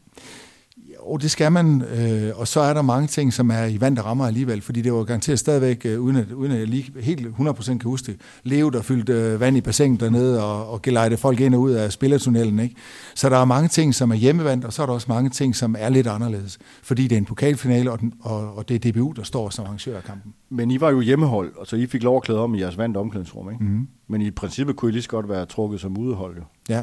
Jo, 1.07 1.17
det 1.17 1.31
skal 1.31 1.53
man, 1.53 1.83
øh, 1.83 2.33
og 2.41 2.49
så 2.49 2.61
er 2.61 2.75
der 2.75 2.83
mange 2.83 3.07
ting, 3.07 3.33
som 3.33 3.51
er 3.51 3.65
i 3.65 3.81
vand, 3.81 3.97
der 3.97 4.03
rammer 4.03 4.27
alligevel, 4.27 4.61
fordi 4.61 4.83
det 4.83 4.93
var 4.93 5.05
garanteret 5.05 5.39
stadigvæk, 5.39 5.83
øh, 5.85 6.01
uden, 6.01 6.17
at, 6.17 6.33
uden 6.33 6.53
at 6.53 6.59
jeg 6.59 6.67
lige 6.67 6.93
helt 7.01 7.27
100% 7.27 7.65
kan 7.65 7.81
huske 7.85 8.07
det, 8.07 8.21
Leo, 8.45 8.69
der 8.69 8.83
fyldte 8.83 9.13
øh, 9.13 9.41
vand 9.41 9.57
i 9.57 9.61
bassinet 9.61 10.01
dernede 10.01 10.45
og, 10.45 10.71
og 10.71 10.83
gelejte 10.83 11.17
folk 11.17 11.41
ind 11.41 11.55
og 11.55 11.61
ud 11.61 11.71
af 11.71 11.93
spillertunnelen. 11.93 12.59
Ikke? 12.59 12.75
Så 13.15 13.29
der 13.29 13.37
er 13.37 13.45
mange 13.45 13.69
ting, 13.69 13.95
som 13.95 14.11
er 14.11 14.15
hjemmevand, 14.15 14.65
og 14.65 14.73
så 14.73 14.83
er 14.83 14.87
der 14.87 14.93
også 14.93 15.07
mange 15.09 15.31
ting, 15.31 15.57
som 15.57 15.77
er 15.79 15.89
lidt 15.89 16.07
anderledes, 16.07 16.59
fordi 16.83 17.03
det 17.03 17.13
er 17.13 17.19
en 17.19 17.25
pokalfinale, 17.25 17.93
og, 17.93 18.01
den, 18.01 18.13
og, 18.21 18.57
og 18.57 18.69
det 18.69 18.87
er 18.87 18.93
DBU, 18.93 19.13
der 19.17 19.23
står 19.23 19.51
som 19.51 19.65
arrangør 19.65 19.97
af 19.97 20.05
kampen. 20.05 20.35
Men 20.51 20.71
I 20.71 20.81
var 20.81 20.91
jo 20.91 21.01
hjemmehold, 21.01 21.53
og 21.57 21.67
så 21.67 21.77
I 21.77 21.87
fik 21.87 22.03
lov 22.03 22.17
at 22.17 22.23
klæde 22.23 22.41
om 22.41 22.55
i 22.55 22.61
jeres 22.61 22.79
vand 22.79 22.97
omklædningsrum, 22.97 23.51
ikke? 23.51 23.65
Mm-hmm. 23.65 23.89
Men 24.09 24.21
i 24.23 24.31
princippet 24.31 24.77
kunne 24.77 24.89
I 24.89 24.93
lige 24.93 25.03
så 25.03 25.09
godt 25.09 25.29
være 25.29 25.47
trukket 25.47 25.81
som 25.81 25.99
udehold, 25.99 26.37
jo. 26.37 26.43
Ja, 26.69 26.83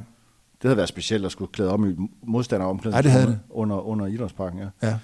havde 0.67 0.77
været 0.77 0.89
specielt 0.89 1.25
at 1.25 1.31
skulle 1.31 1.51
klæde 1.51 1.69
om 1.69 1.89
i 1.89 1.95
modstanderomklædning 2.23 2.97
ja, 2.97 3.01
det 3.01 3.11
havde 3.11 3.27
det. 3.27 3.39
Under, 3.49 3.87
under 3.87 4.05
idrætsparken. 4.07 4.59
Ja. 4.59 4.87
ja. 4.87 4.95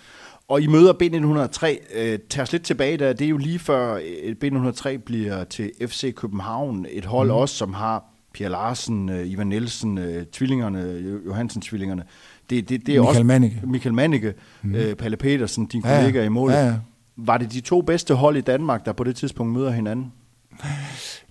Og 0.48 0.62
I 0.62 0.68
møder 0.68 0.94
B1903. 0.94 1.98
Øh, 2.00 2.20
tag 2.30 2.42
os 2.42 2.52
lidt 2.52 2.64
tilbage 2.64 2.98
der. 2.98 3.14
Det 3.14 3.26
er 3.26 3.30
jo 3.30 3.38
lige 3.38 3.60
før 3.60 4.00
øh, 4.24 4.36
B1903 4.44 4.98
bliver 4.98 5.44
til 5.44 5.72
FC 5.88 6.16
København. 6.16 6.86
Et 6.90 7.06
hold 7.06 7.28
mm. 7.28 7.36
også, 7.36 7.56
som 7.56 7.74
har 7.74 8.04
Pierre 8.34 8.52
Larsen, 8.52 9.10
øh, 9.10 9.28
Ivan 9.28 9.48
Nielsen, 9.48 9.98
øh, 9.98 10.26
tvillingerne, 10.26 10.80
Johansen-tvillingerne. 11.26 12.04
Det, 12.50 12.70
det, 12.70 12.86
det 12.86 12.96
er 12.96 13.00
Michael 13.02 13.08
også, 13.08 13.24
Mannicke. 13.24 13.62
Michael 13.64 13.94
Mannicke, 13.94 14.34
mm. 14.62 14.76
øh, 14.76 14.96
Palle 14.96 15.18
Petersen, 15.18 15.66
din 15.66 15.82
ja, 15.86 15.98
kollega 15.98 16.26
i 16.26 16.30
målet. 16.30 16.56
Ja, 16.56 16.66
ja. 16.66 16.76
Var 17.18 17.38
det 17.38 17.54
de 17.54 17.62
to 17.62 17.82
bedste 17.82 18.14
hold 18.14 18.38
i 18.38 18.42
Danmark, 18.42 18.86
der 18.86 18.94
på 18.94 19.04
det 19.04 19.16
tidspunkt 19.16 19.54
møder 19.54 19.72
hinanden? 19.72 20.14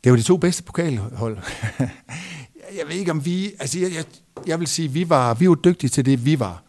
Det 0.05 0.13
var 0.13 0.17
de 0.17 0.23
to 0.23 0.37
bedste 0.37 0.63
pokalhold. 0.63 1.39
jeg 2.77 2.89
ved 2.89 2.95
ikke 2.95 3.11
om 3.11 3.25
vi, 3.25 3.51
altså 3.61 3.79
jeg, 3.79 3.95
jeg, 3.95 4.05
jeg 4.47 4.59
vil 4.59 4.67
sige, 4.67 4.89
vi 4.89 5.09
var, 5.09 5.35
vi 5.35 5.49
var 5.49 5.55
dygtige 5.55 5.91
til 5.91 6.05
det, 6.07 6.25
vi 6.25 6.39
var. 6.39 6.63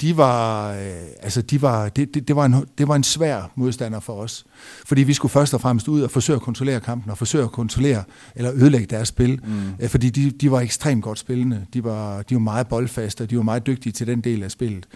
de 0.00 0.16
var, 0.16 0.72
øh, 0.72 0.78
altså 1.22 1.42
de 1.42 1.62
var, 1.62 1.88
det, 1.88 2.14
det, 2.14 2.28
det, 2.28 2.36
var 2.36 2.44
en, 2.44 2.54
det 2.78 2.88
var 2.88 2.96
en 2.96 3.02
svær 3.04 3.50
modstander 3.54 4.00
for 4.00 4.12
os. 4.12 4.44
Fordi 4.86 5.02
vi 5.02 5.12
skulle 5.14 5.32
først 5.32 5.54
og 5.54 5.60
fremmest 5.60 5.88
ud 5.88 6.02
og 6.02 6.10
forsøge 6.10 6.36
at 6.36 6.42
kontrollere 6.42 6.80
kampen, 6.80 7.10
og 7.10 7.18
forsøge 7.18 7.44
at 7.44 7.52
kontrollere 7.52 8.04
eller 8.34 8.52
ødelægge 8.54 8.86
deres 8.86 9.08
spil. 9.08 9.40
Mm. 9.44 9.62
Øh, 9.80 9.88
fordi 9.88 10.10
de, 10.10 10.30
de 10.30 10.50
var 10.50 10.60
ekstremt 10.60 11.04
godt 11.04 11.18
spillende. 11.18 11.66
De 11.74 11.84
var, 11.84 12.22
de 12.22 12.34
var 12.34 12.40
meget 12.40 12.68
boldfaste, 12.68 13.22
og 13.22 13.30
de 13.30 13.36
var 13.36 13.42
meget 13.42 13.66
dygtige 13.66 13.92
til 13.92 14.06
den 14.06 14.20
del 14.20 14.42
af 14.42 14.50
spillet. 14.50 14.86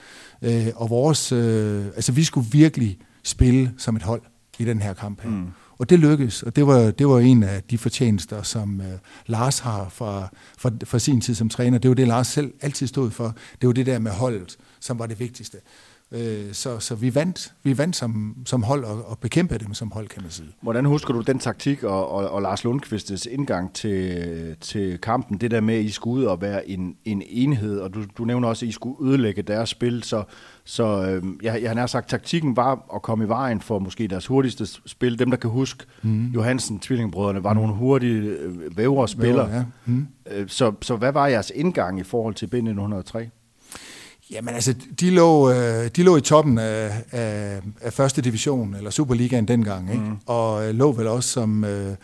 Øh, 0.43 0.67
og 0.77 0.91
vores, 0.91 1.33
øh, 1.33 1.85
altså 1.87 2.13
vi 2.13 2.25
skulle 2.25 2.47
virkelig 2.51 2.99
spille 3.25 3.73
som 3.79 3.97
et 3.97 4.03
hold 4.03 4.23
i 4.59 4.65
den 4.65 4.83
her 4.83 4.95
kamp 4.95 5.21
her. 5.23 5.31
Mm. 5.31 5.47
Og 5.79 5.91
det 5.91 5.99
lykkedes, 5.99 6.43
og 6.43 6.57
det 6.57 6.67
var, 6.67 6.91
det 6.91 7.09
var 7.09 7.19
en 7.19 7.43
af 7.43 7.63
de 7.63 7.79
fortjenester, 7.79 8.43
som 8.43 8.81
øh, 8.81 8.87
Lars 9.27 9.59
har 9.59 9.89
fra, 9.89 10.29
fra, 10.59 10.71
fra 10.85 10.99
sin 10.99 11.21
tid 11.21 11.35
som 11.35 11.49
træner. 11.49 11.79
Det 11.79 11.89
var 11.89 11.95
det, 11.95 12.09
Lars 12.09 12.27
selv 12.27 12.55
altid 12.61 12.87
stod 12.87 13.11
for. 13.11 13.37
Det 13.61 13.67
var 13.67 13.73
det 13.73 13.87
der 13.87 13.99
med 13.99 14.11
holdet, 14.11 14.57
som 14.81 14.99
var 14.99 15.07
det 15.07 15.21
vigtigste. 15.21 15.59
Uh, 16.11 16.19
så, 16.53 16.79
så 16.79 16.95
vi 16.95 17.15
vandt, 17.15 17.55
vi 17.63 17.79
vandt 17.79 17.97
som, 17.97 18.37
som 18.47 18.63
hold 18.63 18.85
og, 18.85 19.09
og 19.09 19.19
bekæmpede 19.19 19.65
dem 19.65 19.75
som 19.75 19.91
hold, 19.91 20.09
kan 20.09 20.23
man 20.23 20.31
sige. 20.31 20.49
Hvordan 20.61 20.85
husker 20.85 21.15
du 21.15 21.21
den 21.21 21.39
taktik 21.39 21.83
og, 21.83 22.11
og, 22.11 22.29
og 22.29 22.43
Lars 22.43 22.65
Lundqvists 22.65 23.27
indgang 23.27 23.73
til, 23.73 24.57
til 24.61 24.99
kampen? 24.99 25.39
Det 25.39 25.51
der 25.51 25.61
med, 25.61 25.75
at 25.75 25.85
I 25.85 25.91
skulle 25.91 26.21
ud 26.21 26.25
og 26.25 26.41
være 26.41 26.69
en, 26.69 26.97
en 27.05 27.23
enhed, 27.27 27.81
og 27.81 27.95
du, 27.95 28.05
du 28.19 28.25
nævner 28.25 28.49
også, 28.49 28.65
at 28.65 28.69
I 28.69 28.73
skulle 28.73 29.11
ødelægge 29.11 29.43
deres 29.43 29.69
spil, 29.69 30.03
så 30.03 30.25
så 30.65 31.11
øh, 31.11 31.23
jeg, 31.43 31.63
jeg 31.63 31.73
har 31.73 31.87
sagt, 31.87 32.09
taktikken 32.09 32.57
var 32.57 32.95
at 32.95 33.03
komme 33.03 33.25
i 33.25 33.29
vejen 33.29 33.61
for 33.61 33.79
måske 33.79 34.09
deres 34.09 34.27
hurtigste 34.27 34.67
spil. 34.67 35.19
Dem, 35.19 35.31
der 35.31 35.37
kan 35.37 35.51
huske, 35.51 35.85
mm. 36.03 36.27
Johansen, 36.27 36.79
tvillingbrødrene, 36.79 37.45
var 37.45 37.53
mm. 37.53 37.61
nogle 37.61 37.75
hurtige 37.75 38.21
øh, 38.21 38.77
vævre 38.77 39.09
spillere. 39.09 39.55
Ja. 39.55 39.65
Mm. 39.85 40.07
Øh, 40.31 40.49
så, 40.49 40.73
så 40.83 40.97
hvad 40.97 41.13
var 41.13 41.27
jeres 41.27 41.53
indgang 41.55 42.01
i 42.01 42.03
forhold 42.03 42.35
til 42.35 42.47
B1903? 42.47 43.44
Jamen 44.31 44.55
altså, 44.55 44.75
de 45.01 45.11
lå, 45.11 45.51
øh, 45.51 45.91
de 45.97 46.03
lå 46.03 46.17
i 46.17 46.21
toppen 46.21 46.59
af, 46.59 47.03
af, 47.11 47.61
af 47.81 47.93
første 47.93 48.23
division, 48.23 48.75
eller 48.75 48.91
Superligaen 48.91 49.49
dengang, 49.49 49.91
ikke? 49.91 50.05
Mm. 50.05 50.17
og 50.27 50.69
øh, 50.69 50.75
lå 50.75 50.93
vel 50.93 51.07
også 51.07 51.29
som 51.29 51.65
øh, 51.65 51.97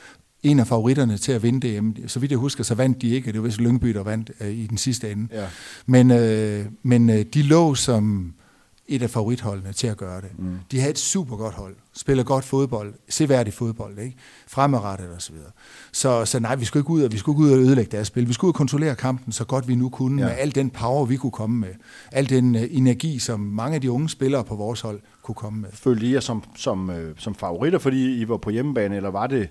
en 0.42 0.58
af 0.58 0.66
favoritterne 0.66 1.18
til 1.18 1.32
at 1.32 1.42
vinde 1.42 1.68
det. 1.68 2.10
Så 2.10 2.20
vidt 2.20 2.30
jeg 2.30 2.38
husker, 2.38 2.64
så 2.64 2.74
vandt 2.74 3.02
de 3.02 3.08
ikke, 3.08 3.32
det 3.32 3.40
var 3.40 3.46
vist 3.46 3.60
Lyngby, 3.60 3.88
der 3.88 4.02
vandt 4.02 4.30
øh, 4.40 4.50
i 4.50 4.66
den 4.66 4.78
sidste 4.78 5.10
ende. 5.10 5.28
Ja. 5.32 5.46
Men, 5.86 6.10
øh, 6.10 6.64
men 6.82 7.10
øh, 7.10 7.24
de 7.34 7.42
lå 7.42 7.74
som 7.74 8.34
et 8.90 9.02
af 9.02 9.10
favoritholdene 9.10 9.72
til 9.72 9.86
at 9.86 9.96
gøre 9.96 10.20
det. 10.20 10.38
Mm. 10.38 10.58
De 10.70 10.78
havde 10.78 10.90
et 10.90 10.98
super 10.98 11.36
godt 11.36 11.54
hold, 11.54 11.76
spiller 11.92 12.24
godt 12.24 12.44
fodbold, 12.44 12.94
seværdig 13.08 13.52
fodbold, 13.52 13.98
ikke? 13.98 14.16
fremadrettet 14.48 15.08
og 15.08 15.22
så 15.22 15.32
videre. 15.32 15.50
Så, 15.92 16.24
så 16.24 16.40
nej, 16.40 16.54
vi 16.54 16.64
skulle 16.64 16.80
ikke 16.80 16.90
ud 16.90 17.02
og 17.02 17.12
vi 17.12 17.18
skulle 17.18 17.36
ikke 17.36 17.46
ud 17.46 17.58
og 17.58 17.64
ødelægge 17.64 17.96
deres 17.96 18.06
spil. 18.06 18.28
Vi 18.28 18.32
skulle 18.32 18.48
ud 18.48 18.52
og 18.52 18.56
kontrollere 18.56 18.94
kampen 18.94 19.32
så 19.32 19.44
godt 19.44 19.68
vi 19.68 19.74
nu 19.74 19.88
kunne, 19.88 20.22
ja. 20.22 20.28
med 20.28 20.36
al 20.38 20.54
den 20.54 20.70
power, 20.70 21.04
vi 21.04 21.16
kunne 21.16 21.32
komme 21.32 21.58
med. 21.58 21.74
Al 22.12 22.28
den 22.28 22.54
uh, 22.54 22.62
energi, 22.70 23.18
som 23.18 23.40
mange 23.40 23.74
af 23.74 23.80
de 23.80 23.90
unge 23.90 24.08
spillere 24.08 24.44
på 24.44 24.54
vores 24.54 24.80
hold 24.80 25.00
kunne 25.22 25.34
komme 25.34 25.60
med. 25.60 25.68
Følte 25.72 26.06
I 26.06 26.14
jer 26.14 26.20
som, 26.20 26.44
som, 26.56 26.90
øh, 26.90 27.14
som 27.18 27.34
favoritter, 27.34 27.78
fordi 27.78 28.20
I 28.20 28.28
var 28.28 28.36
på 28.36 28.50
hjemmebane, 28.50 28.96
eller 28.96 29.10
var 29.10 29.26
det 29.26 29.48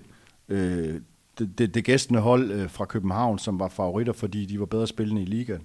øh, 0.48 1.00
det, 1.38 1.58
det, 1.58 1.74
det 1.74 1.84
gæstende 1.84 2.20
hold 2.20 2.50
øh, 2.50 2.70
fra 2.70 2.84
København, 2.84 3.38
som 3.38 3.58
var 3.58 3.68
favoritter, 3.68 4.12
fordi 4.12 4.46
de 4.46 4.60
var 4.60 4.66
bedre 4.66 4.86
spillende 4.86 5.22
i 5.22 5.24
ligaen? 5.24 5.62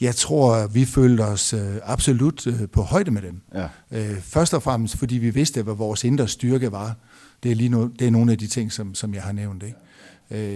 Jeg 0.00 0.16
tror, 0.16 0.66
vi 0.66 0.84
følte 0.84 1.22
os 1.22 1.52
øh, 1.52 1.76
absolut 1.82 2.46
øh, 2.46 2.68
på 2.72 2.82
højde 2.82 3.10
med 3.10 3.22
dem. 3.22 3.40
Ja. 3.54 3.68
Øh, 3.92 4.20
først 4.20 4.54
og 4.54 4.62
fremmest, 4.62 4.96
fordi 4.96 5.18
vi 5.18 5.30
vidste, 5.30 5.62
hvad 5.62 5.74
vores 5.74 6.04
indre 6.04 6.28
styrke 6.28 6.72
var. 6.72 6.94
Det 7.42 7.50
er, 7.50 7.54
lige 7.54 7.68
no, 7.68 7.88
det 7.98 8.06
er 8.06 8.10
nogle 8.10 8.32
af 8.32 8.38
de 8.38 8.46
ting, 8.46 8.72
som, 8.72 8.94
som 8.94 9.14
jeg 9.14 9.22
har 9.22 9.32
nævnt. 9.32 9.62
Ikke? 9.62 9.78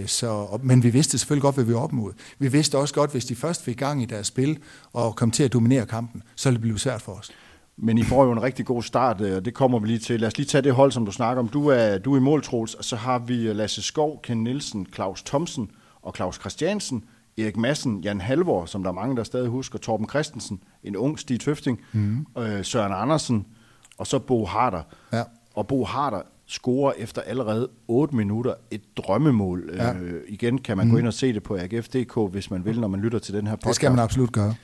så, 0.07 0.59
men 0.63 0.83
vi 0.83 0.89
vidste 0.89 1.17
selvfølgelig 1.17 1.41
godt, 1.41 1.55
hvad 1.55 1.63
vi 1.63 1.73
var 1.73 1.79
op 1.79 1.93
mod. 1.93 2.11
Vi 2.39 2.47
vidste 2.47 2.77
også 2.77 2.93
godt, 2.93 3.11
hvis 3.11 3.25
de 3.25 3.35
først 3.35 3.63
fik 3.63 3.77
gang 3.77 4.03
i 4.03 4.05
deres 4.05 4.27
spil 4.27 4.57
og 4.93 5.15
kom 5.15 5.31
til 5.31 5.43
at 5.43 5.53
dominere 5.53 5.85
kampen, 5.85 6.23
så 6.35 6.49
ville 6.49 6.55
det 6.55 6.61
blive 6.61 6.79
svært 6.79 7.01
for 7.01 7.11
os. 7.11 7.31
Men 7.77 7.97
I 7.97 8.03
får 8.03 8.25
jo 8.25 8.31
en 8.31 8.41
rigtig 8.41 8.65
god 8.65 8.83
start, 8.83 9.21
og 9.21 9.45
det 9.45 9.53
kommer 9.53 9.79
vi 9.79 9.87
lige 9.87 9.99
til. 9.99 10.19
Lad 10.19 10.27
os 10.27 10.37
lige 10.37 10.47
tage 10.47 10.61
det 10.61 10.73
hold, 10.73 10.91
som 10.91 11.05
du 11.05 11.11
snakker 11.11 11.43
om. 11.43 11.49
Du 11.49 11.67
er, 11.67 11.97
du 11.97 12.13
er 12.13 12.17
i 12.17 12.19
mål, 12.21 12.43
Troels, 12.43 12.73
og 12.73 12.85
så 12.85 12.95
har 12.95 13.19
vi 13.19 13.33
Lasse 13.33 13.81
Skov, 13.81 14.21
Ken 14.23 14.43
Nielsen, 14.43 14.87
Claus 14.95 15.23
Thomsen 15.23 15.71
og 16.01 16.13
Claus 16.15 16.35
Christiansen. 16.35 17.03
Erik 17.43 17.57
Madsen, 17.57 17.99
Jan 17.99 18.21
Halvor, 18.21 18.65
som 18.65 18.83
der 18.83 18.89
er 18.89 18.93
mange, 18.93 19.15
der 19.15 19.23
stadig 19.23 19.49
husker, 19.49 19.79
Torben 19.79 20.09
Christensen, 20.09 20.63
en 20.83 20.95
ung 20.95 21.19
Stig 21.19 21.39
Tøfting, 21.39 21.79
mm. 21.93 22.25
øh, 22.37 22.65
Søren 22.65 22.93
Andersen, 22.93 23.45
og 23.97 24.07
så 24.07 24.19
Bo 24.19 24.45
Harder. 24.45 24.81
Ja. 25.13 25.23
Og 25.55 25.67
Bo 25.67 25.85
Harder 25.85 26.21
scorer 26.47 26.93
efter 26.97 27.21
allerede 27.21 27.69
8 27.87 28.15
minutter 28.15 28.53
et 28.71 28.81
drømmemål. 28.97 29.69
Ja. 29.73 29.93
Øh, 29.93 30.21
igen 30.27 30.57
kan 30.57 30.77
man 30.77 30.85
mm. 30.85 30.91
gå 30.91 30.97
ind 30.97 31.07
og 31.07 31.13
se 31.13 31.33
det 31.33 31.43
på 31.43 31.57
AGF.dk, 31.57 32.31
hvis 32.31 32.51
man 32.51 32.65
vil, 32.65 32.79
når 32.79 32.87
man 32.87 32.99
lytter 32.99 33.19
til 33.19 33.33
den 33.33 33.47
her 33.47 33.55
podcast. 33.55 33.67
Det 33.67 33.75
skal 33.75 33.91
man 33.91 33.99
absolut 33.99 34.31
gøre. 34.31 34.55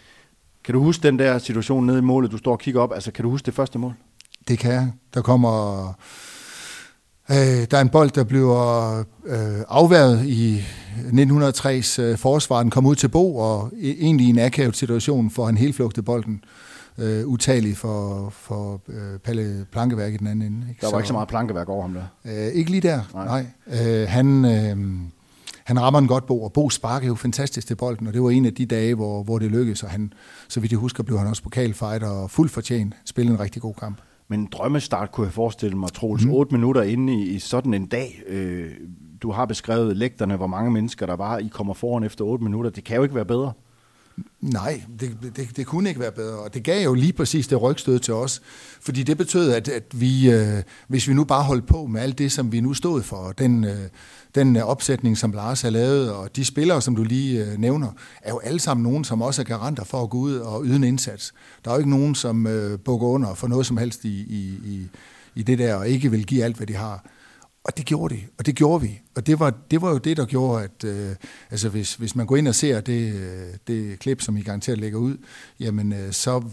Kan 0.63 0.73
du 0.73 0.83
huske 0.83 1.03
den 1.03 1.19
der 1.19 1.37
situation 1.37 1.85
nede 1.85 1.97
i 1.97 2.01
målet, 2.01 2.31
du 2.31 2.37
står 2.37 2.51
og 2.51 2.59
kigger 2.59 2.81
op? 2.81 2.93
Altså, 2.93 3.11
kan 3.11 3.23
du 3.23 3.29
huske 3.29 3.45
det 3.45 3.53
første 3.53 3.79
mål? 3.79 3.93
Det 4.47 4.59
kan 4.59 4.71
jeg. 4.71 4.91
Der 5.13 5.21
kommer 5.21 5.93
Øh, 7.31 7.67
der 7.71 7.77
er 7.77 7.81
en 7.81 7.89
bold, 7.89 8.11
der 8.11 8.23
bliver 8.23 8.99
øh, 9.25 9.63
afværet 9.67 10.25
i 10.25 10.63
1903's 10.97 12.01
øh, 12.01 12.17
forsvar. 12.17 12.61
Den 12.61 12.69
kommer 12.69 12.89
ud 12.89 12.95
til 12.95 13.07
Bo, 13.07 13.37
og 13.37 13.71
e- 13.73 13.85
egentlig 13.85 14.27
i 14.27 14.29
en 14.29 14.39
akavet 14.39 14.77
situation 14.77 15.31
får 15.31 15.45
han 15.45 15.57
helt 15.57 15.75
flugtet 15.75 16.05
bolden 16.05 16.43
øh, 16.97 17.27
utalig 17.27 17.77
for, 17.77 18.29
for 18.29 18.81
øh, 18.87 19.19
Palle 19.19 19.65
Plankeværk 19.71 20.13
i 20.13 20.17
den 20.17 20.27
anden 20.27 20.53
ende. 20.53 20.69
Ikke? 20.69 20.81
Der 20.81 20.87
var 20.87 20.91
så, 20.91 20.97
ikke 20.97 21.07
så 21.07 21.13
meget 21.13 21.27
plankeværk 21.27 21.69
over 21.69 21.81
ham 21.81 21.93
der? 21.93 22.03
Øh, 22.25 22.47
ikke 22.53 22.71
lige 22.71 22.81
der, 22.81 23.01
nej. 23.13 23.45
nej. 23.67 24.01
Øh, 24.01 24.09
han, 24.09 24.45
øh, 24.45 24.77
han 25.63 25.81
rammer 25.81 25.99
en 25.99 26.07
godt 26.07 26.25
Bo, 26.25 26.43
og 26.43 26.53
Bo 26.53 26.69
sparker 26.69 27.07
jo 27.07 27.15
fantastisk 27.15 27.67
til 27.67 27.75
bolden, 27.75 28.07
og 28.07 28.13
det 28.13 28.23
var 28.23 28.29
en 28.29 28.45
af 28.45 28.53
de 28.53 28.65
dage, 28.65 28.95
hvor, 28.95 29.23
hvor 29.23 29.39
det 29.39 29.51
lykkedes, 29.51 29.83
og 29.83 29.89
han, 29.89 30.13
så 30.47 30.59
vidt 30.59 30.71
jeg 30.71 30.79
husker, 30.79 31.03
blev 31.03 31.17
han 31.17 31.27
også 31.27 31.43
pokalfighter 31.43 32.07
og 32.07 32.31
fuldt 32.31 32.51
fortjent, 32.51 32.93
spillede 33.05 33.33
en 33.35 33.39
rigtig 33.39 33.61
god 33.61 33.73
kamp. 33.73 33.97
Men 34.27 34.39
en 34.39 34.47
drømmestart 34.51 35.11
kunne 35.11 35.25
jeg 35.25 35.33
forestille 35.33 35.77
mig, 35.77 35.93
Troels, 35.93 36.25
mm. 36.25 36.31
8 36.31 36.55
minutter 36.55 36.81
inde 36.81 37.13
i, 37.13 37.21
i 37.21 37.39
sådan 37.39 37.73
en 37.73 37.85
dag. 37.85 38.21
Øh, 38.27 38.71
du 39.21 39.31
har 39.31 39.45
beskrevet 39.45 39.97
lægterne, 39.97 40.35
hvor 40.35 40.47
mange 40.47 40.71
mennesker 40.71 41.05
der 41.05 41.15
var. 41.15 41.37
I 41.37 41.47
kommer 41.47 41.73
foran 41.73 42.03
efter 42.03 42.25
8 42.25 42.43
minutter. 42.43 42.71
Det 42.71 42.83
kan 42.83 42.95
jo 42.95 43.03
ikke 43.03 43.15
være 43.15 43.25
bedre. 43.25 43.53
Nej, 44.41 44.83
det, 44.99 45.17
det, 45.35 45.57
det 45.57 45.65
kunne 45.65 45.89
ikke 45.89 46.01
være 46.01 46.11
bedre, 46.11 46.37
og 46.37 46.53
det 46.53 46.63
gav 46.63 46.83
jo 46.83 46.93
lige 46.93 47.13
præcis 47.13 47.47
det 47.47 47.61
rygstød 47.61 47.99
til 47.99 48.13
os, 48.13 48.41
fordi 48.81 49.03
det 49.03 49.17
betød, 49.17 49.51
at, 49.51 49.67
at 49.67 49.83
vi, 49.91 50.31
øh, 50.31 50.63
hvis 50.87 51.07
vi 51.07 51.13
nu 51.13 51.23
bare 51.23 51.43
holdt 51.43 51.67
på 51.67 51.85
med 51.85 52.01
alt 52.01 52.17
det, 52.17 52.31
som 52.31 52.51
vi 52.51 52.61
nu 52.61 52.73
stod 52.73 53.03
for, 53.03 53.31
den, 53.31 53.63
øh, 53.63 53.77
den 54.35 54.57
opsætning, 54.57 55.17
som 55.17 55.31
Lars 55.31 55.61
har 55.61 55.69
lavet, 55.69 56.13
og 56.13 56.35
de 56.35 56.45
spillere, 56.45 56.81
som 56.81 56.95
du 56.95 57.03
lige 57.03 57.45
øh, 57.45 57.57
nævner, 57.57 57.91
er 58.21 58.29
jo 58.29 58.39
alle 58.39 58.59
sammen 58.59 58.83
nogen, 58.83 59.03
som 59.03 59.21
også 59.21 59.41
er 59.41 59.45
garanter 59.45 59.83
for 59.83 60.03
at 60.03 60.09
gå 60.09 60.17
ud 60.17 60.35
og 60.35 60.65
yde 60.65 60.75
en 60.75 60.83
indsats. 60.83 61.33
Der 61.65 61.71
er 61.71 61.75
jo 61.75 61.79
ikke 61.79 61.89
nogen, 61.89 62.15
som 62.15 62.47
øh, 62.47 62.79
bukker 62.79 63.07
under 63.07 63.33
for 63.33 63.47
noget 63.47 63.65
som 63.65 63.77
helst 63.77 64.05
i, 64.05 64.19
i, 64.19 64.59
i, 64.65 64.87
i 65.35 65.43
det 65.43 65.59
der, 65.59 65.75
og 65.75 65.89
ikke 65.89 66.11
vil 66.11 66.25
give 66.25 66.43
alt, 66.43 66.57
hvad 66.57 66.67
de 66.67 66.75
har. 66.75 67.05
Og 67.67 67.77
det 67.77 67.85
gjorde 67.85 68.15
de, 68.15 68.21
og 68.37 68.45
det 68.45 68.55
gjorde 68.55 68.81
vi. 68.81 69.01
Og 69.15 69.27
det 69.27 69.39
var, 69.39 69.53
det 69.71 69.81
var 69.81 69.89
jo 69.89 69.97
det, 69.97 70.17
der 70.17 70.25
gjorde, 70.25 70.63
at 70.63 70.83
øh, 70.83 71.15
altså 71.51 71.69
hvis, 71.69 71.95
hvis 71.95 72.15
man 72.15 72.25
går 72.25 72.35
ind 72.35 72.47
og 72.47 72.55
ser 72.55 72.81
det, 72.81 73.13
øh, 73.13 73.53
det 73.67 73.99
klip, 73.99 74.21
som 74.21 74.37
I 74.37 74.41
garanteret 74.41 74.77
lægger 74.77 74.99
ud, 74.99 75.17
jamen 75.59 75.93
øh, 75.93 76.11
så, 76.11 76.43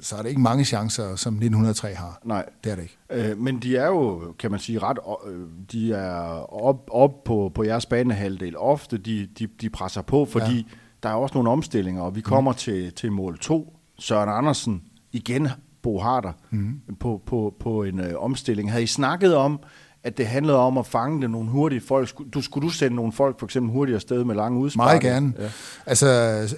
så 0.00 0.16
er 0.16 0.22
der 0.22 0.28
ikke 0.28 0.40
mange 0.40 0.64
chancer, 0.64 1.16
som 1.16 1.34
1903 1.34 1.94
har. 1.94 2.20
Nej. 2.24 2.46
Det 2.64 2.72
er 2.72 2.76
det 2.76 2.82
ikke. 2.82 2.98
Øh, 3.10 3.38
men 3.38 3.58
de 3.58 3.76
er 3.76 3.86
jo, 3.86 4.32
kan 4.38 4.50
man 4.50 4.60
sige, 4.60 4.78
ret, 4.78 4.98
øh, 5.28 5.46
de 5.72 5.92
er 5.92 6.52
op, 6.52 6.88
op 6.90 7.24
på, 7.24 7.52
på 7.54 7.64
jeres 7.64 7.86
banehalvdel. 7.86 8.56
Ofte 8.58 8.98
de, 8.98 9.28
de, 9.38 9.46
de 9.60 9.70
presser 9.70 10.02
på, 10.02 10.24
fordi 10.24 10.56
ja. 10.56 10.62
der 11.02 11.08
er 11.08 11.14
også 11.14 11.34
nogle 11.34 11.50
omstillinger, 11.50 12.02
og 12.02 12.16
vi 12.16 12.20
kommer 12.20 12.52
mm. 12.52 12.56
til, 12.56 12.92
til 12.92 13.12
mål 13.12 13.38
2. 13.38 13.76
Søren 13.98 14.28
Andersen, 14.28 14.82
igen 15.12 15.48
Bo 15.82 15.98
Harder, 15.98 16.32
mm. 16.50 16.80
på, 17.00 17.22
på, 17.26 17.54
på 17.60 17.82
en 17.82 18.00
øh, 18.00 18.14
omstilling. 18.16 18.70
Havde 18.70 18.84
I 18.84 18.86
snakket 18.86 19.36
om, 19.36 19.60
at 20.04 20.18
det 20.18 20.26
handlede 20.26 20.58
om 20.58 20.78
at 20.78 20.86
fange 20.86 21.22
det 21.22 21.30
nogle 21.30 21.48
hurtige 21.48 21.80
folk. 21.80 22.14
Du, 22.34 22.42
skulle 22.42 22.68
du 22.68 22.72
sende 22.72 22.96
nogle 22.96 23.12
folk 23.12 23.38
for 23.38 23.46
eksempel 23.46 23.72
hurtigere 23.72 23.96
afsted 23.96 24.24
med 24.24 24.34
lange 24.34 24.58
udspark? 24.58 24.86
Meget 24.86 25.00
gerne. 25.00 25.32
Ja. 25.38 25.48
Altså, 25.86 26.06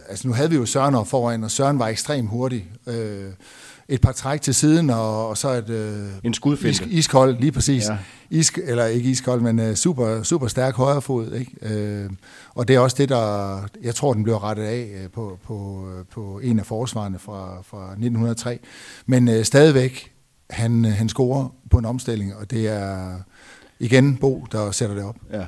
altså, 0.08 0.28
nu 0.28 0.34
havde 0.34 0.50
vi 0.50 0.56
jo 0.56 0.66
Søren 0.66 1.06
foran, 1.06 1.44
og 1.44 1.50
Søren 1.50 1.78
var 1.78 1.88
ekstremt 1.88 2.28
hurtig. 2.28 2.70
Øh, 2.86 3.32
et 3.88 4.00
par 4.00 4.12
træk 4.12 4.40
til 4.40 4.54
siden, 4.54 4.90
og, 4.90 5.28
og 5.28 5.38
så 5.38 5.48
et... 5.48 5.70
Øh, 5.70 6.08
en 6.24 6.34
skudfinte. 6.34 6.84
Is, 6.84 6.90
iskold, 6.90 7.38
lige 7.38 7.52
præcis. 7.52 7.88
Ja. 7.88 7.96
Is, 8.30 8.52
eller 8.64 8.84
ikke 8.84 9.10
iskold, 9.10 9.40
men 9.40 9.58
uh, 9.58 9.74
super, 9.74 10.22
super 10.22 10.46
stærk 10.46 10.74
højrefod. 10.74 11.32
Ikke? 11.32 11.74
Øh, 11.74 12.10
og 12.54 12.68
det 12.68 12.76
er 12.76 12.80
også 12.80 12.96
det, 12.98 13.08
der... 13.08 13.58
Jeg 13.82 13.94
tror, 13.94 14.14
den 14.14 14.22
blev 14.22 14.36
rettet 14.36 14.64
af 14.64 14.90
uh, 15.04 15.10
på, 15.10 15.38
på, 15.46 15.88
på 16.10 16.40
en 16.42 16.58
af 16.58 16.66
forsvarene 16.66 17.18
fra, 17.18 17.62
fra 17.62 17.82
1903. 17.82 18.58
Men 19.06 19.28
uh, 19.28 19.42
stadigvæk, 19.42 20.12
han, 20.50 20.84
han 20.84 21.08
scorer 21.08 21.54
på 21.70 21.78
en 21.78 21.84
omstilling, 21.84 22.36
og 22.36 22.50
det 22.50 22.68
er 22.68 23.14
igen 23.82 24.16
Bo, 24.16 24.46
der 24.52 24.70
sætter 24.70 24.94
det 24.94 25.04
op. 25.04 25.16
Ja. 25.32 25.46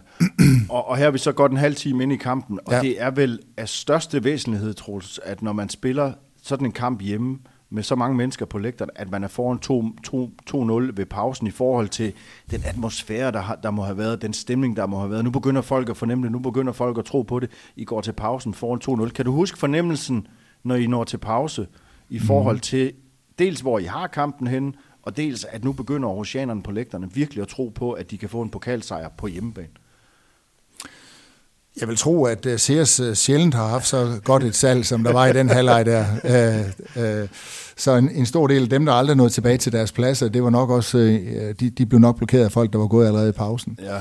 og, 0.69 0.88
og 0.88 0.97
her 0.97 1.07
er 1.07 1.11
vi 1.11 1.19
så 1.19 1.33
godt 1.33 1.53
en 1.53 1.59
halv 1.59 1.75
time 1.75 2.03
inde 2.03 2.14
i 2.14 2.19
kampen, 2.19 2.61
og 2.67 2.73
ja. 2.73 2.81
det 2.81 3.03
er 3.03 3.11
vel 3.11 3.41
af 3.57 3.69
største 3.69 4.25
væsentlighed, 4.25 4.75
Troels, 4.75 5.21
at 5.25 5.43
når 5.43 5.53
man 5.53 5.69
spiller 5.69 6.12
sådan 6.43 6.67
en 6.67 6.73
kamp 6.73 7.00
hjemme, 7.00 7.38
med 7.71 7.83
så 7.83 7.95
mange 7.95 8.17
mennesker 8.17 8.47
på 8.47 8.59
lægterne, 8.59 8.91
at 8.95 9.11
man 9.11 9.25
er 9.25 9.29
foran 9.29 9.59
2-0 10.88 10.93
ved 10.97 11.07
pausen 11.07 11.47
i 11.47 11.50
forhold 11.50 11.88
til 11.88 12.12
den 12.50 12.62
atmosfære, 12.64 13.33
der, 13.33 13.41
har, 13.41 13.55
der 13.55 13.71
må 13.71 13.83
have 13.83 13.99
været, 13.99 14.23
den 14.23 14.33
stemning, 14.33 14.76
der 14.76 14.87
må 14.87 14.99
have 14.99 15.11
været. 15.11 15.25
Nu 15.25 15.31
begynder 15.31 15.62
folk 15.62 15.88
at 15.88 15.97
fornemme 15.97 16.25
det, 16.25 16.33
nu 16.33 16.38
begynder 16.38 16.73
folk 16.73 16.99
at 16.99 17.05
tro 17.05 17.23
på 17.23 17.41
det. 17.41 17.50
I 17.76 17.85
går 17.85 18.00
til 18.00 18.12
pausen 18.12 18.55
foran 18.55 19.07
2-0. 19.07 19.11
Kan 19.11 19.25
du 19.25 19.33
huske 19.33 19.59
fornemmelsen, 19.59 20.26
når 20.62 20.75
I 20.75 20.87
når 20.87 21.05
til 21.05 21.19
pause? 21.19 21.67
i 22.09 22.19
forhold 22.19 22.61
til 22.61 22.93
dels 23.38 23.61
hvor 23.61 23.79
I 23.79 23.85
har 23.85 24.07
kampen 24.07 24.47
henne, 24.47 24.73
og 25.04 25.16
dels 25.16 25.44
at 25.44 25.64
nu 25.64 25.73
begynder 25.73 26.08
oceanerne 26.08 26.62
på 26.62 26.70
lægterne 26.70 27.08
virkelig 27.14 27.42
at 27.42 27.49
tro 27.49 27.73
på, 27.75 27.92
at 27.92 28.11
de 28.11 28.18
kan 28.18 28.28
få 28.28 28.42
en 28.42 28.50
pokalsejr 28.50 29.08
på 29.18 29.26
hjemmebane. 29.26 29.68
Jeg 31.80 31.88
vil 31.88 31.96
tro, 31.96 32.25
at 32.25 32.46
uh, 32.46 32.56
Sears 32.56 33.00
uh, 33.00 33.12
sjældent 33.12 33.54
har 33.54 33.68
haft 33.68 33.87
så 33.87 34.20
godt 34.25 34.44
et 34.44 34.54
salg, 34.54 34.87
som 34.87 35.04
der 35.04 35.12
var 35.12 35.26
i 35.26 35.32
den 35.32 35.49
halvleg 35.49 35.87
der. 35.87 36.04
Uh, 36.94 37.28
så 37.76 37.96
en, 37.96 38.11
en 38.11 38.26
stor 38.26 38.46
del 38.46 38.62
af 38.62 38.68
dem, 38.68 38.87
der 38.87 38.92
aldrig 38.92 39.16
nåede 39.16 39.32
tilbage 39.32 39.58
til 39.58 39.73
deres 39.73 39.92
pladser, 39.92 40.28
det 40.28 40.42
var 40.42 40.50
nok 40.50 40.70
også, 40.70 40.99
de, 41.61 41.70
de 41.70 41.87
blev 41.87 42.00
nok 42.00 42.16
blokeret 42.16 42.44
af 42.44 42.52
folk, 42.52 42.73
der 42.73 42.78
var 42.78 42.87
gået 42.87 43.06
allerede 43.06 43.28
i 43.28 43.32
pausen. 43.32 43.78
Ja. 43.82 43.96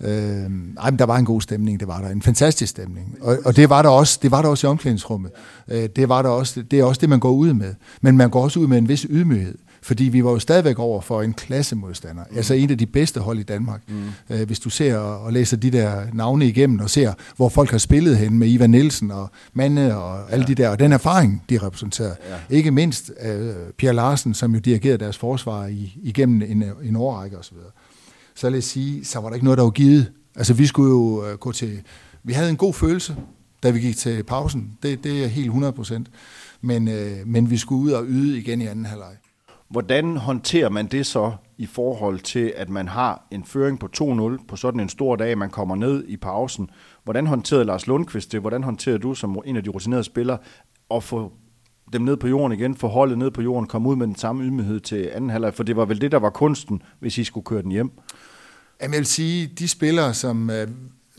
Uh, 0.00 0.52
ej, 0.78 0.90
men 0.90 0.98
der 0.98 1.04
var 1.04 1.16
en 1.16 1.24
god 1.24 1.40
stemning, 1.40 1.80
det 1.80 1.88
var 1.88 2.00
der. 2.00 2.08
En 2.08 2.22
fantastisk 2.22 2.70
stemning. 2.70 3.18
Og, 3.20 3.38
og 3.44 3.56
det 3.56 3.70
var 3.70 3.82
der 3.82 3.88
også, 3.88 4.18
det 4.22 4.30
var 4.30 4.42
der 4.42 4.48
også 4.48 4.66
i 4.66 4.70
omklædningsrummet. 4.70 5.30
Uh, 5.68 5.84
det 5.96 6.08
var 6.08 6.22
der 6.22 6.28
også, 6.28 6.62
det 6.62 6.80
er 6.80 6.84
også 6.84 7.00
det, 7.00 7.08
man 7.08 7.20
går 7.20 7.30
ud 7.30 7.52
med. 7.52 7.74
Men 8.00 8.16
man 8.16 8.30
går 8.30 8.42
også 8.42 8.60
ud 8.60 8.66
med 8.66 8.78
en 8.78 8.88
vis 8.88 9.06
ydmyghed. 9.10 9.58
Fordi 9.82 10.04
vi 10.04 10.24
var 10.24 10.30
jo 10.30 10.38
stadigvæk 10.38 10.78
over 10.78 11.00
for 11.00 11.22
en 11.22 11.34
klassemodstander. 11.34 12.24
Mm. 12.30 12.36
Altså 12.36 12.54
en 12.54 12.70
af 12.70 12.78
de 12.78 12.86
bedste 12.86 13.20
hold 13.20 13.38
i 13.38 13.42
Danmark. 13.42 13.82
Mm. 13.88 14.02
Øh, 14.30 14.46
hvis 14.46 14.60
du 14.60 14.70
ser 14.70 14.96
og 14.96 15.32
læser 15.32 15.56
de 15.56 15.70
der 15.70 16.02
navne 16.12 16.46
igennem 16.46 16.80
og 16.80 16.90
ser, 16.90 17.12
hvor 17.36 17.48
folk 17.48 17.70
har 17.70 17.78
spillet 17.78 18.16
hen 18.16 18.38
med 18.38 18.48
Ivan 18.48 18.70
Nielsen 18.70 19.10
og 19.10 19.30
Manne 19.52 19.96
og 19.96 20.32
alle 20.32 20.44
ja. 20.48 20.54
de 20.54 20.54
der. 20.54 20.68
Og 20.68 20.78
den 20.78 20.92
erfaring, 20.92 21.44
de 21.50 21.58
repræsenterer. 21.58 22.14
Ja. 22.30 22.56
Ikke 22.56 22.70
mindst 22.70 23.10
uh, 23.10 23.36
Pierre 23.78 23.94
Larsen, 23.94 24.34
som 24.34 24.54
jo 24.54 24.60
dirigerede 24.60 24.98
deres 24.98 25.18
forsvar 25.18 25.66
i, 25.66 25.98
igennem 26.02 26.42
en, 26.42 26.64
en 26.82 26.96
årrække 26.96 27.38
osv. 27.38 27.54
Så, 27.54 27.60
så 28.34 28.50
lad 28.50 28.58
os 28.58 28.64
sige, 28.64 29.04
så 29.04 29.20
var 29.20 29.28
der 29.28 29.34
ikke 29.34 29.44
noget, 29.44 29.58
der 29.58 29.64
var 29.64 29.70
givet. 29.70 30.12
Altså 30.36 30.54
vi 30.54 30.66
skulle 30.66 30.90
jo 30.90 31.30
uh, 31.30 31.38
gå 31.38 31.52
til... 31.52 31.82
Vi 32.24 32.32
havde 32.32 32.50
en 32.50 32.56
god 32.56 32.74
følelse, 32.74 33.16
da 33.62 33.70
vi 33.70 33.80
gik 33.80 33.96
til 33.96 34.22
pausen. 34.22 34.78
Det, 34.82 35.04
det 35.04 35.24
er 35.24 35.26
helt 35.26 35.46
100 35.46 35.72
procent. 35.72 36.08
Men, 36.60 36.88
øh, 36.88 37.26
men 37.26 37.50
vi 37.50 37.56
skulle 37.56 37.82
ud 37.82 37.90
og 37.90 38.04
yde 38.06 38.38
igen 38.38 38.60
i 38.60 38.66
anden 38.66 38.84
halvleg. 38.84 39.16
Hvordan 39.72 40.16
håndterer 40.16 40.68
man 40.68 40.86
det 40.86 41.06
så 41.06 41.32
i 41.58 41.66
forhold 41.66 42.20
til, 42.20 42.52
at 42.56 42.68
man 42.68 42.88
har 42.88 43.26
en 43.30 43.44
føring 43.44 43.78
på 43.78 43.88
2-0 44.36 44.46
på 44.48 44.56
sådan 44.56 44.80
en 44.80 44.88
stor 44.88 45.16
dag, 45.16 45.38
man 45.38 45.50
kommer 45.50 45.76
ned 45.76 46.04
i 46.08 46.16
pausen? 46.16 46.70
Hvordan 47.04 47.26
håndterede 47.26 47.64
Lars 47.64 47.86
Lundqvist 47.86 48.32
det? 48.32 48.40
Hvordan 48.40 48.62
håndterer 48.62 48.98
du 48.98 49.14
som 49.14 49.42
en 49.44 49.56
af 49.56 49.64
de 49.64 49.70
rutinerede 49.70 50.04
spillere 50.04 50.38
at 50.90 51.02
få 51.02 51.32
dem 51.92 52.02
ned 52.02 52.16
på 52.16 52.28
jorden 52.28 52.58
igen, 52.58 52.76
få 52.76 52.88
holdet 52.88 53.18
ned 53.18 53.30
på 53.30 53.42
jorden, 53.42 53.66
komme 53.66 53.88
ud 53.88 53.96
med 53.96 54.06
den 54.06 54.16
samme 54.16 54.44
ydmyghed 54.44 54.80
til 54.80 55.10
anden 55.12 55.30
halvleg? 55.30 55.54
For 55.54 55.62
det 55.62 55.76
var 55.76 55.84
vel 55.84 56.00
det, 56.00 56.12
der 56.12 56.18
var 56.18 56.30
kunsten, 56.30 56.82
hvis 57.00 57.18
I 57.18 57.24
skulle 57.24 57.44
køre 57.44 57.62
den 57.62 57.72
hjem? 57.72 57.90
Jeg 58.82 58.90
vil 58.90 59.06
sige, 59.06 59.46
de 59.46 59.68
spillere, 59.68 60.14
som... 60.14 60.50
Øh, 60.50 60.68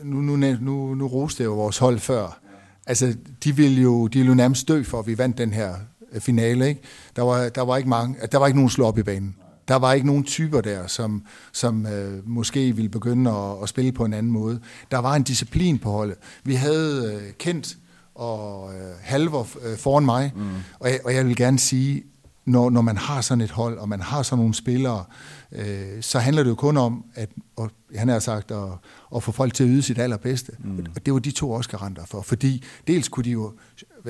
nu, 0.02 0.20
nu, 0.20 0.36
nu, 0.60 0.94
nu 0.94 1.06
roste 1.06 1.42
jeg 1.42 1.48
jo 1.48 1.54
vores 1.54 1.78
hold 1.78 1.98
før. 1.98 2.40
Altså, 2.86 3.16
de 3.44 3.56
ville 3.56 3.82
jo, 3.82 4.06
de 4.06 4.18
ville 4.18 4.28
jo 4.28 4.34
nærmest 4.34 4.68
dø 4.68 4.82
for, 4.82 4.98
at 4.98 5.06
vi 5.06 5.18
vandt 5.18 5.38
den 5.38 5.52
her 5.52 5.74
finale. 6.20 6.68
Ikke? 6.68 6.80
Der, 7.16 7.22
var, 7.22 7.48
der, 7.48 7.62
var 7.62 7.76
ikke 7.76 7.88
mange, 7.88 8.16
der 8.32 8.38
var 8.38 8.46
ikke 8.46 8.58
nogen 8.58 8.70
slå 8.70 8.86
op 8.86 8.98
i 8.98 9.02
banen. 9.02 9.36
Der 9.68 9.76
var 9.76 9.92
ikke 9.92 10.06
nogen 10.06 10.24
typer 10.24 10.60
der, 10.60 10.86
som, 10.86 11.22
som 11.52 11.86
øh, 11.86 12.28
måske 12.28 12.72
ville 12.72 12.88
begynde 12.88 13.30
at, 13.30 13.62
at 13.62 13.68
spille 13.68 13.92
på 13.92 14.04
en 14.04 14.12
anden 14.12 14.32
måde. 14.32 14.60
Der 14.90 14.98
var 14.98 15.14
en 15.14 15.22
disciplin 15.22 15.78
på 15.78 15.90
holdet. 15.90 16.16
Vi 16.44 16.54
havde 16.54 17.14
øh, 17.14 17.32
kendt 17.38 17.76
og 18.14 18.74
øh, 18.74 18.94
halver 19.00 19.44
øh, 19.64 19.76
foran 19.76 20.04
mig, 20.04 20.32
mm. 20.36 20.50
og, 20.78 20.90
jeg, 20.90 21.00
og 21.04 21.14
jeg 21.14 21.26
vil 21.26 21.36
gerne 21.36 21.58
sige, 21.58 22.02
når, 22.44 22.70
når 22.70 22.80
man 22.80 22.96
har 22.96 23.20
sådan 23.20 23.40
et 23.40 23.50
hold, 23.50 23.78
og 23.78 23.88
man 23.88 24.00
har 24.00 24.22
sådan 24.22 24.38
nogle 24.38 24.54
spillere, 24.54 25.04
øh, 25.52 26.02
så 26.02 26.18
handler 26.18 26.42
det 26.42 26.50
jo 26.50 26.54
kun 26.54 26.76
om, 26.76 27.04
at 27.14 27.28
og 27.56 27.70
han 27.94 28.08
har 28.08 28.18
sagt, 28.18 28.50
at, 28.50 28.68
at 29.16 29.22
få 29.22 29.32
folk 29.32 29.54
til 29.54 29.64
at 29.64 29.70
yde 29.72 29.82
sit 29.82 29.98
allerbedste. 29.98 30.52
Mm. 30.58 30.86
Og 30.96 31.06
det 31.06 31.12
var 31.12 31.18
de 31.18 31.30
to 31.30 31.50
også 31.50 31.70
garanter 31.70 32.02
for, 32.06 32.22
fordi 32.22 32.64
dels 32.86 33.08
kunne 33.08 33.24
de 33.24 33.30
jo 33.30 33.52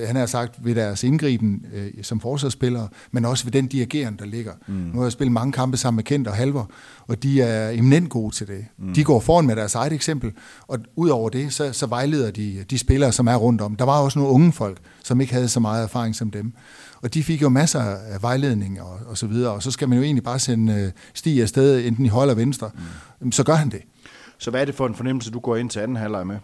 han 0.06 0.16
har 0.16 0.26
sagt, 0.26 0.64
ved 0.64 0.74
deres 0.74 1.04
indgriben 1.04 1.66
øh, 1.74 1.90
som 2.02 2.20
forsvarsspillere, 2.20 2.88
men 3.12 3.24
også 3.24 3.44
ved 3.44 3.52
den 3.52 3.66
dirigeren, 3.66 4.16
der 4.18 4.24
ligger. 4.24 4.52
Mm. 4.66 4.74
Nu 4.74 4.98
har 4.98 5.02
jeg 5.02 5.12
spillet 5.12 5.32
mange 5.32 5.52
kampe 5.52 5.76
sammen 5.76 5.96
med 5.96 6.04
Kent 6.04 6.28
og 6.28 6.34
Halver, 6.34 6.64
og 7.06 7.22
de 7.22 7.42
er 7.42 7.70
eminent 7.70 8.10
gode 8.10 8.34
til 8.34 8.46
det. 8.46 8.66
Mm. 8.78 8.94
De 8.94 9.04
går 9.04 9.20
foran 9.20 9.46
med 9.46 9.56
deres 9.56 9.74
eget 9.74 9.92
eksempel, 9.92 10.32
og 10.66 10.78
udover 10.96 11.28
det, 11.28 11.52
så, 11.52 11.72
så 11.72 11.86
vejleder 11.86 12.30
de 12.30 12.64
de 12.70 12.78
spillere, 12.78 13.12
som 13.12 13.26
er 13.26 13.36
rundt 13.36 13.60
om. 13.60 13.76
Der 13.76 13.84
var 13.84 14.00
også 14.00 14.18
nogle 14.18 14.34
unge 14.34 14.52
folk, 14.52 14.78
som 15.04 15.20
ikke 15.20 15.32
havde 15.32 15.48
så 15.48 15.60
meget 15.60 15.82
erfaring 15.82 16.16
som 16.16 16.30
dem. 16.30 16.52
Og 17.02 17.14
de 17.14 17.22
fik 17.22 17.42
jo 17.42 17.48
masser 17.48 17.80
af 17.80 18.22
vejledning 18.22 18.82
og, 18.82 18.98
og 19.06 19.18
så 19.18 19.26
videre, 19.26 19.52
og 19.52 19.62
så 19.62 19.70
skal 19.70 19.88
man 19.88 19.98
jo 19.98 20.04
egentlig 20.04 20.24
bare 20.24 20.38
sende 20.38 20.74
øh, 20.74 20.90
Stig 21.14 21.42
afsted, 21.42 21.86
enten 21.86 22.06
i 22.06 22.08
højre 22.08 22.24
eller 22.24 22.34
venstre. 22.34 22.70
Mm. 23.20 23.32
Så 23.32 23.44
gør 23.44 23.54
han 23.54 23.70
det. 23.70 23.73
Så 24.44 24.50
hvad 24.50 24.60
er 24.60 24.64
det 24.64 24.74
for 24.74 24.86
en 24.86 24.94
fornemmelse, 24.94 25.30
du 25.30 25.40
går 25.40 25.56
ind 25.56 25.70
til 25.70 25.80
anden 25.80 25.96
halvleg 25.96 26.26
med? 26.26 26.36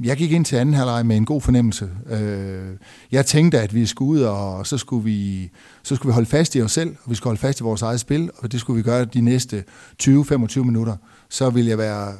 Jeg 0.00 0.16
gik 0.16 0.32
ind 0.32 0.44
til 0.44 0.56
anden 0.56 0.74
halvleg 0.74 1.06
med 1.06 1.16
en 1.16 1.24
god 1.24 1.40
fornemmelse. 1.40 1.90
Øh, 2.10 2.76
jeg 3.12 3.26
tænkte, 3.26 3.60
at 3.60 3.74
vi 3.74 3.86
skulle 3.86 4.10
ud, 4.10 4.20
og 4.20 4.66
så 4.66 4.78
skulle 4.78 5.04
vi, 5.04 5.50
så 5.82 5.96
skulle 5.96 6.10
vi 6.10 6.14
holde 6.14 6.28
fast 6.28 6.54
i 6.54 6.62
os 6.62 6.72
selv, 6.72 6.96
og 7.04 7.10
vi 7.10 7.14
skulle 7.14 7.28
holde 7.28 7.40
fast 7.40 7.60
i 7.60 7.62
vores 7.62 7.82
eget 7.82 8.00
spil, 8.00 8.30
og 8.38 8.52
det 8.52 8.60
skulle 8.60 8.76
vi 8.76 8.82
gøre 8.82 9.04
de 9.04 9.20
næste 9.20 9.64
20-25 10.02 10.62
minutter. 10.62 10.96
Så 11.28 11.50
vil 11.50 11.66
jeg 11.66 11.78
være 11.78 12.12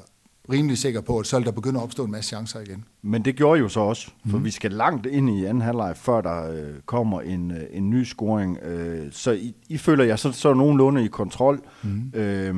rimelig 0.53 0.79
sikker 0.79 1.01
på, 1.01 1.19
at 1.19 1.27
så 1.27 1.41
der 1.41 1.51
begynder 1.51 1.81
at 1.81 1.85
opstå 1.85 2.05
en 2.05 2.11
masse 2.11 2.29
chancer 2.29 2.61
igen. 2.61 2.85
Men 3.03 3.25
det 3.25 3.37
gjorde 3.37 3.61
jo 3.61 3.69
så 3.69 3.81
også, 3.81 4.11
for 4.31 4.39
mm. 4.39 4.45
vi 4.45 4.51
skal 4.51 4.71
langt 4.71 5.07
ind 5.07 5.31
i 5.31 5.45
anden 5.45 5.63
halvleg, 5.63 5.97
før 5.97 6.21
der 6.21 6.53
øh, 6.53 6.75
kommer 6.87 7.21
en, 7.21 7.51
øh, 7.51 7.63
en 7.71 7.91
ny 7.91 8.05
scoring. 8.05 8.59
Øh, 8.63 9.07
så 9.11 9.33
I, 9.33 9.55
I 9.69 9.79
føler 9.79 10.05
jeg 10.05 10.19
så, 10.19 10.33
så 10.33 10.55
nogenlunde 10.55 11.05
i 11.05 11.09
kontrol, 11.09 11.61
mm. 11.83 12.13
øh, 12.15 12.55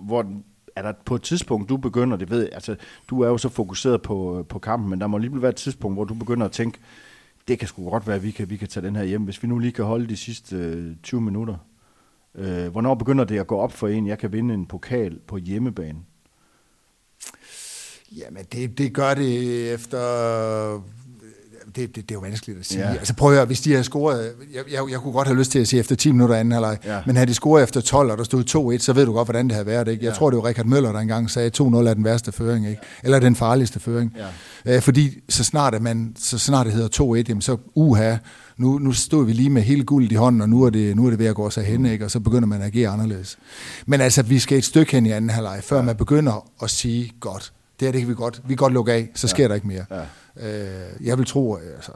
hvor 0.00 0.26
er 0.76 0.82
der 0.82 0.92
på 1.04 1.14
et 1.14 1.22
tidspunkt, 1.22 1.68
du 1.68 1.76
begynder, 1.76 2.16
det 2.16 2.30
ved 2.30 2.48
altså 2.52 2.76
du 3.10 3.20
er 3.20 3.28
jo 3.28 3.38
så 3.38 3.48
fokuseret 3.48 4.02
på, 4.02 4.46
på 4.48 4.58
kampen, 4.58 4.90
men 4.90 5.00
der 5.00 5.06
må 5.06 5.16
alligevel 5.16 5.42
være 5.42 5.48
et 5.48 5.56
tidspunkt, 5.56 5.96
hvor 5.96 6.04
du 6.04 6.14
begynder 6.14 6.46
at 6.46 6.52
tænke, 6.52 6.78
det 7.48 7.58
kan 7.58 7.68
sgu 7.68 7.90
godt 7.90 8.06
være, 8.06 8.16
at 8.16 8.22
vi 8.22 8.30
kan, 8.30 8.50
vi 8.50 8.56
kan 8.56 8.68
tage 8.68 8.86
den 8.86 8.96
her 8.96 9.04
hjem, 9.04 9.22
hvis 9.22 9.42
vi 9.42 9.48
nu 9.48 9.58
lige 9.58 9.72
kan 9.72 9.84
holde 9.84 10.06
de 10.06 10.16
sidste 10.16 10.56
øh, 10.56 10.96
20 11.02 11.20
minutter. 11.20 11.56
Øh, 12.34 12.68
hvornår 12.68 12.94
begynder 12.94 13.24
det 13.24 13.38
at 13.38 13.46
gå 13.46 13.58
op 13.58 13.72
for 13.72 13.88
en, 13.88 14.06
jeg 14.06 14.18
kan 14.18 14.32
vinde 14.32 14.54
en 14.54 14.66
pokal 14.66 15.18
på 15.26 15.36
hjemmebane? 15.36 15.98
Jamen, 18.16 18.44
det, 18.52 18.78
det 18.78 18.94
gør 18.94 19.14
det 19.14 19.72
efter 19.74 19.98
det, 21.76 21.96
det, 21.96 22.08
det 22.08 22.10
er 22.10 22.14
jo 22.14 22.20
vanskeligt 22.20 22.58
at 22.58 22.66
sige. 22.66 22.80
Ja. 22.80 22.92
Altså 22.92 23.14
prøv 23.14 23.30
at 23.30 23.36
høre, 23.36 23.46
hvis 23.46 23.60
de 23.60 23.74
har 23.74 23.82
scoret, 23.82 24.32
jeg, 24.54 24.62
jeg, 24.72 24.82
jeg 24.90 25.00
kunne 25.00 25.12
godt 25.12 25.28
have 25.28 25.38
lyst 25.38 25.50
til 25.50 25.58
at 25.58 25.68
sige 25.68 25.80
efter 25.80 25.96
10 25.96 26.12
minutter 26.12 26.34
anden 26.34 26.52
halvleg, 26.52 26.78
ja. 26.84 27.00
men 27.06 27.16
havde 27.16 27.26
de 27.26 27.34
scoret 27.34 27.62
efter 27.62 27.80
12, 27.80 28.10
og 28.10 28.18
der 28.18 28.24
stod 28.24 28.74
2-1, 28.78 28.78
så 28.78 28.92
ved 28.92 29.06
du 29.06 29.12
godt, 29.12 29.26
hvordan 29.26 29.46
det 29.46 29.52
havde 29.52 29.66
været. 29.66 29.88
Ikke? 29.88 30.04
Jeg 30.04 30.10
ja. 30.10 30.16
tror, 30.16 30.30
det 30.30 30.36
var 30.36 30.44
Richard 30.44 30.66
Møller, 30.66 30.92
der 30.92 30.98
engang 30.98 31.30
sagde, 31.30 31.46
at 31.46 31.60
2-0 31.60 31.64
er 31.76 31.94
den 31.94 32.04
værste 32.04 32.32
føring, 32.32 32.68
ikke? 32.68 32.82
eller 33.02 33.18
den 33.18 33.36
farligste 33.36 33.80
føring. 33.80 34.16
Ja. 34.64 34.76
Øh, 34.76 34.82
fordi 34.82 35.10
så 35.28 35.44
snart, 35.44 35.74
at 35.74 35.82
man, 35.82 36.16
så 36.18 36.38
snart 36.38 36.66
det 36.66 36.74
hedder 36.74 37.22
2-1, 37.22 37.24
jamen, 37.28 37.42
så 37.42 37.56
uha, 37.74 38.16
nu, 38.56 38.78
nu 38.78 38.92
stod 38.92 39.26
vi 39.26 39.32
lige 39.32 39.50
med 39.50 39.62
hele 39.62 39.84
guldet 39.84 40.12
i 40.12 40.14
hånden, 40.14 40.40
og 40.40 40.48
nu 40.48 40.62
er 40.62 40.70
det, 40.70 40.96
nu 40.96 41.06
er 41.06 41.10
det 41.10 41.18
ved 41.18 41.26
at 41.26 41.34
gå 41.34 41.50
sig 41.50 41.64
hen, 41.64 41.80
mm. 41.80 41.86
ikke? 41.86 42.04
og 42.04 42.10
så 42.10 42.20
begynder 42.20 42.46
man 42.48 42.60
at 42.60 42.66
agere 42.66 42.88
anderledes. 42.88 43.38
Men 43.86 44.00
altså, 44.00 44.22
vi 44.22 44.38
skal 44.38 44.58
et 44.58 44.64
stykke 44.64 44.92
hen 44.92 45.06
i 45.06 45.10
anden 45.10 45.30
halvleg, 45.30 45.60
før 45.62 45.76
ja. 45.76 45.82
man 45.82 45.96
begynder 45.96 46.48
at 46.62 46.70
sige, 46.70 47.12
godt, 47.20 47.52
det 47.80 47.86
her 47.86 47.92
det 47.92 48.00
kan 48.00 48.08
vi 48.08 48.14
godt, 48.14 48.40
vi 48.44 48.48
kan 48.48 48.56
godt 48.56 48.72
lukke 48.72 48.92
af, 48.92 49.08
så 49.14 49.28
sker 49.28 49.44
ja. 49.44 49.48
der 49.48 49.54
ikke 49.54 49.66
mere. 49.66 49.84
Ja. 49.90 50.02
Øh, 50.48 51.06
jeg 51.06 51.18
vil 51.18 51.26
tro, 51.26 51.56
altså, 51.56 51.92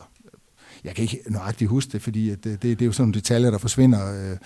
jeg 0.84 0.94
kan 0.94 1.02
ikke 1.02 1.20
nøjagtigt 1.26 1.70
huske 1.70 1.92
det, 1.92 2.02
fordi 2.02 2.30
det, 2.30 2.44
det, 2.44 2.62
det 2.62 2.82
er 2.82 2.86
jo 2.86 2.92
sådan 2.92 3.02
nogle 3.02 3.14
detaljer, 3.14 3.50
der 3.50 3.58
forsvinder. 3.58 4.30
Øh, 4.30 4.36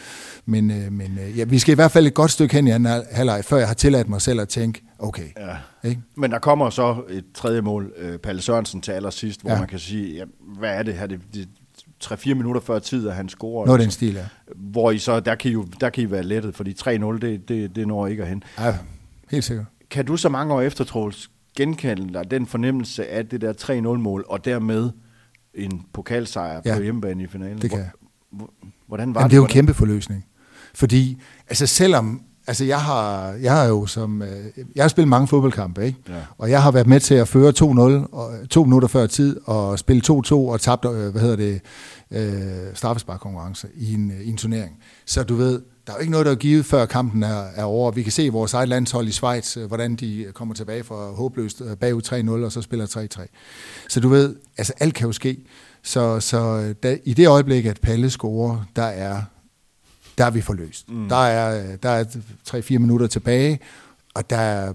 men 0.47 0.71
øh, 0.71 0.93
men 0.93 1.19
øh, 1.19 1.39
ja, 1.39 1.45
vi 1.45 1.59
skal 1.59 1.73
i 1.73 1.75
hvert 1.75 1.91
fald 1.91 2.07
et 2.07 2.15
godt 2.15 2.31
stykke 2.31 2.55
hen 2.55 2.67
i 2.67 2.71
anden 2.71 3.03
halvleg, 3.11 3.45
før 3.45 3.57
jeg 3.57 3.67
har 3.67 3.75
tilladt 3.75 4.09
mig 4.09 4.23
selv 4.23 4.41
at 4.41 4.49
tænke, 4.49 4.83
okay. 4.99 5.29
Ja. 5.37 5.89
Ikke? 5.89 6.03
Men 6.17 6.31
der 6.31 6.39
kommer 6.39 6.71
så 6.71 7.03
et 7.11 7.25
tredje 7.35 7.61
mål, 7.61 7.93
øh, 7.97 8.19
Palle 8.19 8.43
Sørensen 8.43 8.81
til 8.81 8.93
allersidst, 8.93 9.41
hvor 9.41 9.51
ja. 9.51 9.59
man 9.59 9.69
kan 9.69 9.79
sige, 9.79 10.17
ja, 10.17 10.25
hvad 10.59 10.71
er 10.71 10.83
det 10.83 10.95
her? 10.95 11.07
Det, 11.07 11.21
det, 11.35 11.49
3-4 12.05 12.35
minutter 12.35 12.61
før 12.61 12.79
tid, 12.79 13.09
at 13.09 13.15
han 13.15 13.29
scorer. 13.29 13.67
Noget 13.67 13.81
den 13.81 13.91
stil, 13.91 14.15
ja. 14.15 14.25
Hvor 14.57 14.91
I 14.91 14.99
så, 14.99 15.21
der 15.21 15.35
kan 15.35 15.51
I, 15.51 15.55
jo, 15.55 15.67
der 15.81 15.91
kan 15.91 16.05
I 16.05 16.11
være 16.11 16.23
lettet, 16.23 16.55
fordi 16.55 16.77
3-0, 16.81 16.89
det, 17.19 17.49
det, 17.49 17.77
det 17.77 17.89
når 17.89 18.07
ikke 18.07 18.23
at 18.23 18.29
hen. 18.29 18.43
Ja, 18.59 18.77
helt 19.31 19.45
sikkert. 19.45 19.67
Kan 19.95 20.07
du 20.07 20.17
så 20.17 20.29
mange 20.29 20.55
år 20.55 20.61
efter, 20.61 20.85
Troels, 20.85 21.31
genkende 21.57 22.15
dig 22.15 22.31
den 22.31 22.47
fornemmelse 22.47 23.09
af 23.09 23.27
det 23.27 23.41
der 23.41 23.53
3-0-mål, 23.53 24.25
og 24.29 24.45
dermed 24.45 24.91
en 25.55 25.83
pokalsejr 25.93 26.61
ja, 26.65 26.77
på 26.77 26.83
hjemmebane 26.83 27.23
i 27.23 27.27
finalen. 27.27 27.59
det 27.59 27.71
kan 27.71 27.85
Hvordan 28.87 29.15
var 29.15 29.21
Jamen, 29.21 29.25
det? 29.25 29.31
det 29.31 29.37
er 29.37 29.37
jo 29.37 29.45
en 29.45 29.51
kæmpe 29.51 29.75
forløsning. 29.75 30.25
Fordi, 30.75 31.23
altså 31.49 31.67
selvom, 31.67 32.23
altså 32.47 32.65
jeg 32.65 32.81
har, 32.81 33.33
jeg 33.33 33.53
har 33.53 33.65
jo 33.65 33.87
som, 33.87 34.23
øh, 34.23 34.29
jeg 34.75 34.85
har 34.85 34.89
spillet 34.89 35.09
mange 35.09 35.29
fodboldkampe, 35.29 35.87
ikke? 35.87 35.99
Ja. 36.09 36.15
Og 36.39 36.51
jeg 36.51 36.63
har 36.63 36.71
været 36.71 36.87
med 36.87 37.01
til 37.01 37.15
at 37.15 37.29
føre 37.29 37.53
2-0, 37.59 37.63
og, 38.13 38.49
to 38.51 38.65
minutter 38.65 38.89
før 38.89 39.07
tid, 39.07 39.41
og 39.45 39.79
spille 39.79 40.03
2-2 40.07 40.35
og 40.35 40.61
tabt, 40.61 40.85
øh, 40.85 41.13
hvad 41.13 41.21
hedder 41.21 41.37
det, 41.37 41.61
øh, 42.11 42.75
straffesparkkonkurrence 42.75 43.69
i 43.75 43.95
en, 43.95 44.13
i 44.23 44.29
en 44.29 44.37
turnering. 44.37 44.77
Så 45.07 45.23
du 45.23 45.35
ved, 45.35 45.63
der 45.87 45.93
er 45.93 45.97
jo 45.97 46.01
ikke 46.01 46.11
noget, 46.11 46.27
der 46.27 46.33
er 46.33 46.37
givet, 46.37 46.67
før 46.67 46.87
kampen 46.87 47.23
er, 47.23 47.45
er 47.55 47.65
over. 47.65 47.91
Vi 47.91 48.03
kan 48.03 48.13
se 48.13 48.29
vores 48.29 48.55
eget 48.55 48.69
landshold 48.69 49.09
i 49.09 49.13
Schweiz, 49.13 49.57
øh, 49.57 49.67
hvordan 49.67 49.97
de 49.97 50.27
kommer 50.35 50.55
tilbage 50.55 50.85
fra 50.85 51.11
håbløst 51.11 51.61
øh, 51.61 51.77
bagud 51.77 52.03
3-0, 52.41 52.45
og 52.45 52.53
så 52.53 52.63
spiller 52.63 53.09
3-3. 53.21 53.27
Så 53.89 54.01
du 54.01 54.09
ved, 54.09 54.37
altså 54.59 54.73
alt 54.81 54.95
kan 54.95 55.07
jo 55.07 55.13
ske. 55.13 55.45
Så, 55.83 56.21
så 56.21 56.75
da, 56.83 56.99
i 57.05 57.15
det 57.15 57.29
øjeblik, 57.29 57.67
at 57.67 57.81
Palle 57.81 58.11
scorer, 58.11 58.65
der 58.77 58.83
er, 58.83 59.23
der 60.19 60.25
er 60.25 60.31
vi 60.31 60.41
forløst. 60.41 60.91
Mm. 60.91 61.09
Der 61.09 61.17
er, 61.17 61.77
der 61.77 61.89
er 61.89 62.05
3-4 62.49 62.79
minutter 62.79 63.07
tilbage, 63.07 63.61
og 64.15 64.31
der 64.31 64.37
er 64.37 64.73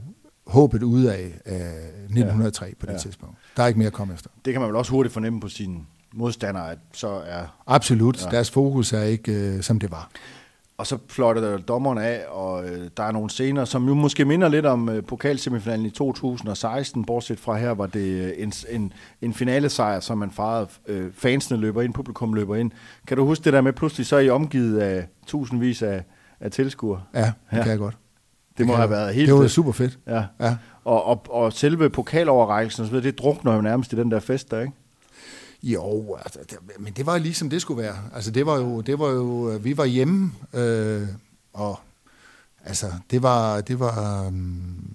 håbet 0.47 0.83
ude 0.83 1.13
af, 1.13 1.31
af 1.45 1.69
1903 2.03 2.65
ja. 2.65 2.71
på 2.79 2.85
det 2.85 2.93
ja. 2.93 2.97
tidspunkt. 2.97 3.35
Der 3.57 3.63
er 3.63 3.67
ikke 3.67 3.79
mere 3.79 3.87
at 3.87 3.93
komme 3.93 4.13
efter. 4.13 4.29
Det 4.45 4.53
kan 4.53 4.61
man 4.61 4.67
vel 4.67 4.75
også 4.75 4.91
hurtigt 4.91 5.13
fornemme 5.13 5.39
på 5.39 5.49
sin 5.49 5.87
modstandere, 6.13 6.71
at 6.71 6.77
så 6.93 7.07
er... 7.07 7.61
Absolut. 7.67 8.25
Ja. 8.25 8.29
Deres 8.29 8.51
fokus 8.51 8.93
er 8.93 9.03
ikke, 9.03 9.31
øh, 9.31 9.63
som 9.63 9.79
det 9.79 9.91
var. 9.91 10.09
Og 10.79 10.87
så 10.87 10.97
fløjter 11.09 11.57
dommeren 11.57 11.97
af, 11.97 12.21
og 12.29 12.65
øh, 12.65 12.89
der 12.97 13.03
er 13.03 13.11
nogle 13.11 13.29
scener, 13.29 13.65
som 13.65 13.87
jo 13.87 13.93
måske 13.93 14.25
minder 14.25 14.49
lidt 14.49 14.65
om 14.65 14.89
øh, 14.89 15.03
pokalsemifinalen 15.03 15.85
i 15.85 15.89
2016, 15.89 17.05
bortset 17.05 17.39
fra 17.39 17.57
her 17.57 17.71
var 17.71 17.85
det 17.85 17.99
øh, 17.99 18.31
en, 18.37 18.53
en, 18.69 18.93
en 19.21 19.33
finalesejr, 19.33 19.99
som 19.99 20.17
man 20.17 20.31
fejrede. 20.31 20.67
Øh, 20.87 21.11
fansene 21.13 21.59
løber 21.59 21.81
ind, 21.81 21.93
publikum 21.93 22.33
løber 22.33 22.55
ind. 22.55 22.71
Kan 23.07 23.17
du 23.17 23.25
huske 23.25 23.43
det 23.43 23.53
der 23.53 23.61
med, 23.61 23.73
pludselig 23.73 24.07
så 24.07 24.15
er 24.15 24.19
I 24.19 24.29
omgivet 24.29 24.79
af 24.79 25.07
tusindvis 25.27 25.81
af, 25.81 26.03
af 26.39 26.51
tilskuere? 26.51 27.01
Ja, 27.13 27.19
det 27.19 27.33
ja. 27.51 27.61
kan 27.61 27.71
jeg 27.71 27.79
godt. 27.79 27.97
Det, 28.49 28.57
det 28.57 28.67
må 28.67 28.75
have 28.75 28.89
været 28.89 29.13
helt... 29.13 29.29
Det 29.29 29.35
var 29.35 29.47
super 29.47 29.71
fedt. 29.71 29.99
Ja. 30.07 30.23
ja. 30.39 30.57
Og, 30.83 31.05
og, 31.05 31.25
og 31.29 31.53
selve 31.53 31.89
pokaloverrækkelsen, 31.89 33.03
det 33.03 33.19
drukner 33.19 33.55
jo 33.55 33.61
nærmest 33.61 33.93
i 33.93 33.95
den 33.95 34.11
der 34.11 34.19
fest 34.19 34.51
der, 34.51 34.59
ikke? 34.59 34.73
Jo, 35.63 36.15
altså, 36.15 36.39
det, 36.49 36.57
men 36.79 36.93
det 36.93 37.05
var 37.05 37.17
ligesom 37.17 37.49
det 37.49 37.61
skulle 37.61 37.83
være. 37.83 37.95
Altså 38.15 38.31
det 38.31 38.45
var 38.45 38.57
jo, 38.57 38.81
det 38.81 38.99
var 38.99 39.09
jo 39.09 39.59
vi 39.61 39.77
var 39.77 39.85
hjemme, 39.85 40.31
øh, 40.53 41.07
og 41.53 41.79
altså 42.65 42.91
det 43.11 43.23
var, 43.23 43.61
det 43.61 43.79
var, 43.79 44.27
um, 44.27 44.89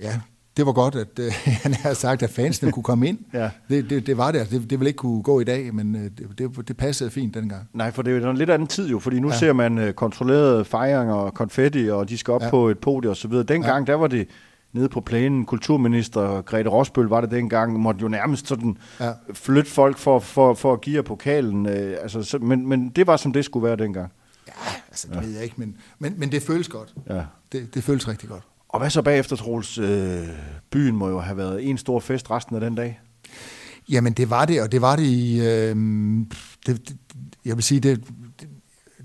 ja, 0.00 0.20
det 0.56 0.66
var 0.66 0.72
godt, 0.72 0.94
at 0.94 1.18
øh, 1.18 1.32
han 1.64 1.74
har 1.74 1.94
sagt, 1.94 2.22
at 2.22 2.30
fansene 2.30 2.72
kunne 2.72 2.82
komme 2.82 3.08
ind. 3.08 3.18
ja. 3.34 3.50
det, 3.68 3.90
det, 3.90 4.06
det 4.06 4.16
var 4.16 4.32
det. 4.32 4.50
det. 4.50 4.70
Det 4.70 4.80
ville 4.80 4.88
ikke 4.88 4.98
kunne 4.98 5.22
gå 5.22 5.40
i 5.40 5.44
dag, 5.44 5.74
men 5.74 5.96
øh, 5.96 6.02
det, 6.02 6.38
det, 6.38 6.68
det 6.68 6.76
passede 6.76 7.10
fint 7.10 7.34
dengang. 7.34 7.68
Nej, 7.72 7.90
for 7.90 8.02
det 8.02 8.16
er 8.16 8.20
jo 8.20 8.30
en 8.30 8.36
lidt 8.36 8.50
anden 8.50 8.68
tid 8.68 8.88
jo, 8.88 8.98
fordi 8.98 9.20
nu 9.20 9.28
ja. 9.28 9.38
ser 9.38 9.52
man 9.52 9.78
uh, 9.78 9.90
kontrollerede 9.90 10.64
fejringer 10.64 11.14
og 11.14 11.34
konfetti, 11.34 11.90
og 11.90 12.08
de 12.08 12.18
skal 12.18 12.32
op 12.32 12.42
ja. 12.42 12.50
på 12.50 12.68
et 12.68 12.78
podium 12.78 13.10
og 13.10 13.16
så 13.16 13.28
videre. 13.28 13.44
Dengang, 13.44 13.86
ja. 13.86 13.92
der 13.92 13.98
var 13.98 14.06
det 14.06 14.28
nede 14.76 14.88
på 14.88 15.00
plænen. 15.00 15.44
Kulturminister 15.44 16.42
Grete 16.42 16.68
Rosbøl 16.68 17.06
var 17.06 17.20
det 17.20 17.30
dengang, 17.30 17.80
måtte 17.80 18.00
jo 18.02 18.08
nærmest 18.08 18.48
sådan 18.48 18.76
ja. 19.00 19.12
flytte 19.32 19.70
folk 19.70 19.98
for, 19.98 20.18
for, 20.18 20.54
for 20.54 20.72
at 20.72 20.80
give 20.80 21.02
pokalen. 21.02 21.66
Øh, 21.66 21.96
altså, 22.02 22.22
så, 22.22 22.38
men, 22.38 22.68
men 22.68 22.88
det 22.88 23.06
var 23.06 23.16
som 23.16 23.32
det 23.32 23.44
skulle 23.44 23.66
være 23.66 23.76
dengang. 23.76 24.12
Ja, 24.46 24.52
altså 24.88 25.08
det 25.08 25.14
ja. 25.14 25.20
ved 25.20 25.30
jeg 25.30 25.42
ikke, 25.44 25.54
men, 25.58 25.76
men, 25.98 26.14
men 26.16 26.32
det 26.32 26.42
føles 26.42 26.68
godt. 26.68 26.94
Ja. 27.08 27.22
Det, 27.52 27.74
det 27.74 27.84
føles 27.84 28.08
rigtig 28.08 28.28
godt. 28.28 28.42
Og 28.68 28.80
hvad 28.80 28.90
så 28.90 29.02
bagefter, 29.02 29.36
Troels? 29.36 29.78
Øh, 29.78 30.28
byen 30.70 30.96
må 30.96 31.08
jo 31.08 31.18
have 31.18 31.36
været 31.36 31.68
en 31.68 31.78
stor 31.78 32.00
fest 32.00 32.30
resten 32.30 32.54
af 32.54 32.60
den 32.60 32.74
dag. 32.74 33.00
Jamen 33.88 34.12
det 34.12 34.30
var 34.30 34.44
det, 34.44 34.62
og 34.62 34.72
det 34.72 34.80
var 34.80 34.96
det 34.96 35.04
i... 35.04 35.40
Øh, 35.40 35.76
det, 36.66 36.88
det, 36.88 36.96
jeg 37.44 37.56
vil 37.56 37.64
sige, 37.64 37.80
det, 37.80 38.04
det, 38.40 38.48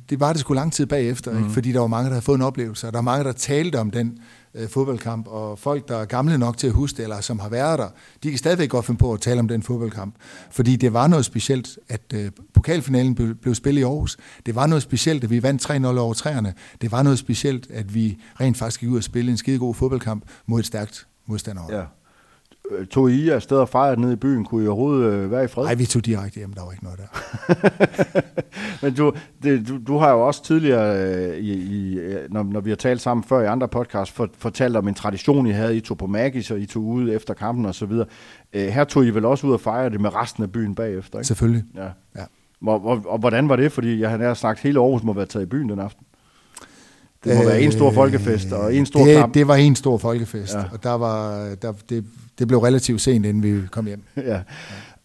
det 0.09 0.19
var 0.19 0.33
det 0.33 0.41
sgu 0.41 0.53
lang 0.53 0.73
tid 0.73 0.85
bagefter, 0.85 1.31
mm. 1.31 1.37
ikke? 1.37 1.49
fordi 1.49 1.71
der 1.71 1.79
var 1.79 1.87
mange, 1.87 2.05
der 2.05 2.13
havde 2.13 2.21
fået 2.21 2.35
en 2.35 2.41
oplevelse, 2.41 2.87
og 2.87 2.93
der 2.93 2.97
var 2.97 3.03
mange, 3.03 3.23
der 3.23 3.31
talte 3.31 3.79
om 3.79 3.91
den 3.91 4.19
øh, 4.55 4.69
fodboldkamp, 4.69 5.27
og 5.27 5.59
folk, 5.59 5.87
der 5.87 5.97
er 5.97 6.05
gamle 6.05 6.37
nok 6.37 6.57
til 6.57 6.67
at 6.67 6.73
huske 6.73 6.97
det, 6.97 7.03
eller 7.03 7.21
som 7.21 7.39
har 7.39 7.49
været 7.49 7.79
der, 7.79 7.89
de 8.23 8.29
kan 8.29 8.37
stadigvæk 8.37 8.69
godt 8.69 8.85
finde 8.85 8.97
på 8.97 9.13
at 9.13 9.21
tale 9.21 9.39
om 9.39 9.47
den 9.47 9.63
fodboldkamp. 9.63 10.15
Fordi 10.51 10.75
det 10.75 10.93
var 10.93 11.07
noget 11.07 11.25
specielt, 11.25 11.79
at 11.89 12.01
øh, 12.13 12.31
pokalfinalen 12.53 13.15
blev, 13.15 13.35
blev 13.35 13.55
spillet 13.55 13.81
i 13.81 13.83
Aarhus. 13.83 14.17
Det 14.45 14.55
var 14.55 14.67
noget 14.67 14.83
specielt, 14.83 15.23
at 15.23 15.29
vi 15.29 15.43
vandt 15.43 15.69
3-0 15.69 15.99
over 15.99 16.13
træerne. 16.13 16.53
Det 16.81 16.91
var 16.91 17.03
noget 17.03 17.19
specielt, 17.19 17.71
at 17.71 17.95
vi 17.95 18.17
rent 18.39 18.57
faktisk 18.57 18.79
gik 18.79 18.89
ud 18.89 18.97
og 18.97 19.03
spille 19.03 19.31
en 19.31 19.37
skidegod 19.37 19.75
fodboldkamp 19.75 20.25
mod 20.45 20.59
et 20.59 20.65
stærkt 20.65 21.07
modstander. 21.25 21.63
Ja. 21.69 21.83
Øh, 22.77 22.87
tog 22.87 23.11
I 23.11 23.29
afsted 23.29 23.57
og 23.57 23.69
fejrede 23.69 24.01
nede 24.01 24.13
i 24.13 24.15
byen? 24.15 24.45
Kunne 24.45 24.63
I 24.63 24.67
overhovedet 24.67 25.13
øh, 25.13 25.31
være 25.31 25.43
i 25.43 25.47
fred? 25.47 25.63
Nej, 25.63 25.75
vi 25.75 25.85
tog 25.85 26.05
direkte 26.05 26.37
hjem. 26.37 26.53
Der 26.53 26.65
var 26.65 26.71
ikke 26.71 26.83
noget 26.83 26.99
der. 26.99 28.21
Men 28.81 28.93
du, 28.93 29.13
det, 29.43 29.67
du, 29.67 29.79
du 29.87 29.97
har 29.97 30.11
jo 30.11 30.27
også 30.27 30.43
tidligere, 30.43 31.15
øh, 31.15 31.37
i, 31.37 31.51
i, 31.51 31.99
når, 32.29 32.43
når 32.43 32.59
vi 32.59 32.69
har 32.69 32.77
talt 32.77 33.01
sammen 33.01 33.23
før 33.23 33.41
i 33.41 33.45
andre 33.45 33.67
podcasts, 33.67 34.15
for, 34.15 34.29
fortalt 34.37 34.75
om 34.75 34.87
en 34.87 34.93
tradition, 34.93 35.47
I 35.47 35.51
havde. 35.51 35.77
I 35.77 35.79
tog 35.79 35.97
på 35.97 36.07
Magis, 36.07 36.51
og 36.51 36.59
I 36.59 36.65
tog 36.65 36.83
ud 36.83 37.09
efter 37.15 37.33
kampen 37.33 37.65
og 37.65 37.75
så 37.75 37.85
videre. 37.85 38.05
Øh, 38.53 38.67
her 38.67 38.83
tog 38.83 39.05
I 39.05 39.09
vel 39.09 39.25
også 39.25 39.47
ud 39.47 39.53
og 39.53 39.61
fejre 39.61 39.89
det 39.89 40.01
med 40.01 40.15
resten 40.15 40.43
af 40.43 40.51
byen 40.51 40.75
bagefter, 40.75 41.19
ikke? 41.19 41.27
Selvfølgelig. 41.27 41.63
Ja. 41.75 41.87
ja. 42.15 42.25
Hvor, 42.61 42.79
hvor, 42.79 43.01
og 43.05 43.19
hvordan 43.19 43.49
var 43.49 43.55
det? 43.55 43.71
Fordi 43.71 43.99
jeg 43.99 44.09
har 44.09 44.33
sagt, 44.33 44.59
hele 44.59 44.79
Aarhus 44.79 45.03
må 45.03 45.13
være 45.13 45.25
taget 45.25 45.45
i 45.45 45.49
byen 45.49 45.69
den 45.69 45.79
aften. 45.79 46.05
Det 47.23 47.35
må 47.35 47.41
øh, 47.41 47.47
være 47.47 47.61
en 47.61 47.71
stor 47.71 47.91
folkefest 47.91 48.51
og 48.51 48.75
en 48.75 48.85
stor 48.85 49.05
det, 49.05 49.17
kamp. 49.17 49.33
Det 49.33 49.47
var 49.47 49.55
en 49.55 49.75
stor 49.75 49.97
folkefest, 49.97 50.53
ja. 50.53 50.63
og 50.71 50.83
der 50.83 50.91
var, 50.91 51.47
der, 51.61 51.73
det, 51.89 52.05
det 52.41 52.47
blev 52.47 52.59
relativt 52.59 53.01
sent, 53.01 53.25
inden 53.25 53.43
vi 53.43 53.67
kom 53.71 53.85
hjem. 53.85 54.03
ja. 54.31 54.41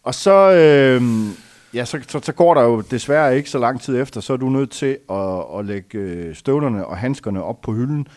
Og 0.03 0.15
så, 0.15 0.51
øh, 0.51 1.01
ja, 1.73 1.85
så, 1.85 1.99
så, 2.07 2.19
så 2.23 2.31
går 2.31 2.53
der 2.53 2.63
jo 2.63 2.81
desværre 2.91 3.37
ikke 3.37 3.49
så 3.49 3.59
lang 3.59 3.81
tid 3.81 4.01
efter, 4.01 4.21
så 4.21 4.33
er 4.33 4.37
du 4.37 4.49
nødt 4.49 4.71
til 4.71 4.97
at, 5.09 5.43
at 5.59 5.65
lægge 5.65 5.97
øh, 5.97 6.35
støvlerne 6.35 6.85
og 6.85 6.97
handskerne 6.97 7.43
op 7.43 7.61
på 7.61 7.73
hylden. 7.73 8.07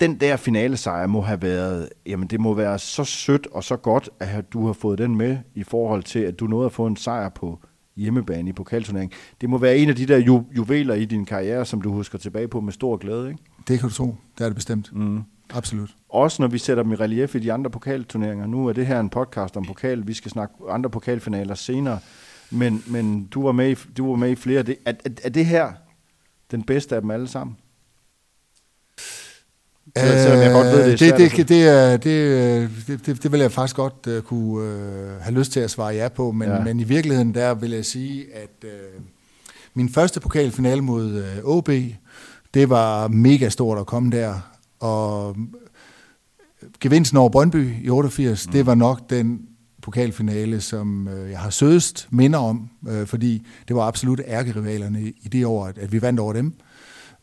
Den 0.00 0.20
der 0.20 0.36
finale 0.36 0.76
sejr 0.76 1.06
må 1.06 1.20
have 1.20 1.42
været, 1.42 1.88
jamen 2.06 2.28
det 2.28 2.40
må 2.40 2.54
være 2.54 2.78
så 2.78 3.04
sødt 3.04 3.46
og 3.52 3.64
så 3.64 3.76
godt, 3.76 4.10
at 4.20 4.52
du 4.52 4.66
har 4.66 4.72
fået 4.72 4.98
den 4.98 5.16
med 5.16 5.36
i 5.54 5.62
forhold 5.62 6.02
til, 6.02 6.18
at 6.18 6.40
du 6.40 6.46
nåede 6.46 6.66
at 6.66 6.72
få 6.72 6.86
en 6.86 6.96
sejr 6.96 7.28
på 7.28 7.58
hjemmebane 7.96 8.50
i 8.50 8.52
pokalturneringen. 8.52 9.16
Det 9.40 9.50
må 9.50 9.58
være 9.58 9.76
en 9.76 9.88
af 9.88 9.96
de 9.96 10.06
der 10.06 10.18
ju- 10.18 10.56
juveler 10.56 10.94
i 10.94 11.04
din 11.04 11.24
karriere, 11.24 11.64
som 11.66 11.82
du 11.82 11.92
husker 11.92 12.18
tilbage 12.18 12.48
på 12.48 12.60
med 12.60 12.72
stor 12.72 12.96
glæde, 12.96 13.28
ikke? 13.28 13.42
Det 13.68 13.80
kan 13.80 13.88
du 13.88 13.94
tro. 13.94 14.16
Det 14.38 14.44
er 14.44 14.48
det 14.48 14.54
bestemt. 14.54 14.90
Mm. 14.96 15.22
Absolut. 15.54 15.90
Også 16.08 16.42
når 16.42 16.48
vi 16.48 16.58
sætter 16.58 16.82
dem 16.82 16.92
i 16.92 16.94
relief 16.96 17.34
i 17.34 17.38
de 17.38 17.52
andre 17.52 17.70
pokalturneringer. 17.70 18.46
Nu 18.46 18.66
er 18.66 18.72
det 18.72 18.86
her 18.86 19.00
en 19.00 19.10
podcast 19.10 19.56
om 19.56 19.64
pokal. 19.64 20.06
Vi 20.06 20.14
skal 20.14 20.30
snakke 20.30 20.54
andre 20.68 20.90
pokalfinaler 20.90 21.54
senere. 21.54 21.98
Men, 22.50 22.84
men 22.86 23.24
du, 23.24 23.42
var 23.42 23.52
med 23.52 23.70
i, 23.70 23.74
du 23.96 24.08
var 24.08 24.16
med 24.16 24.30
i 24.30 24.34
flere. 24.34 24.60
Er, 24.60 24.92
er, 25.04 25.10
er 25.24 25.28
det 25.28 25.46
her 25.46 25.72
den 26.50 26.62
bedste 26.62 26.94
af 26.94 27.00
dem 27.00 27.10
alle 27.10 27.28
sammen? 27.28 27.56
Øh, 29.98 30.04
jeg 30.04 30.52
godt 30.52 30.66
ved, 30.66 30.90
det, 30.90 31.00
det, 31.00 31.18
det, 31.18 31.48
det, 31.48 32.04
det, 32.86 33.06
det, 33.06 33.22
det 33.22 33.32
vil 33.32 33.40
jeg 33.40 33.52
faktisk 33.52 33.76
godt 33.76 34.06
uh, 34.06 34.20
kunne 34.20 34.52
uh, 34.52 35.22
have 35.22 35.38
lyst 35.38 35.52
til 35.52 35.60
at 35.60 35.70
svare 35.70 35.94
ja 35.94 36.08
på, 36.08 36.32
men, 36.32 36.48
ja. 36.48 36.64
men 36.64 36.80
i 36.80 36.84
virkeligheden 36.84 37.34
der 37.34 37.54
vil 37.54 37.70
jeg 37.70 37.84
sige, 37.84 38.34
at 38.34 38.64
uh, 38.64 39.02
min 39.74 39.88
første 39.88 40.20
pokalfinale 40.20 40.80
mod 40.80 41.24
uh, 41.44 41.56
OB, 41.56 41.70
det 42.54 42.70
var 42.70 43.08
mega 43.08 43.48
stort 43.48 43.78
at 43.78 43.86
komme 43.86 44.10
der, 44.10 44.51
og 44.82 45.36
gevinsten 46.80 47.18
over 47.18 47.28
Brøndby 47.28 47.84
i 47.84 47.90
88, 47.90 48.46
mm. 48.46 48.52
det 48.52 48.66
var 48.66 48.74
nok 48.74 49.10
den 49.10 49.40
pokalfinale, 49.82 50.60
som 50.60 51.08
øh, 51.08 51.30
jeg 51.30 51.38
har 51.38 51.50
sødest 51.50 52.08
minder 52.10 52.38
om, 52.38 52.70
øh, 52.88 53.06
fordi 53.06 53.46
det 53.68 53.76
var 53.76 53.82
absolut 53.82 54.20
ærkerivalerne 54.26 55.02
i, 55.02 55.28
det 55.32 55.46
år, 55.46 55.66
at, 55.66 55.78
at 55.78 55.92
vi 55.92 56.02
vandt 56.02 56.20
over 56.20 56.32
dem. 56.32 56.52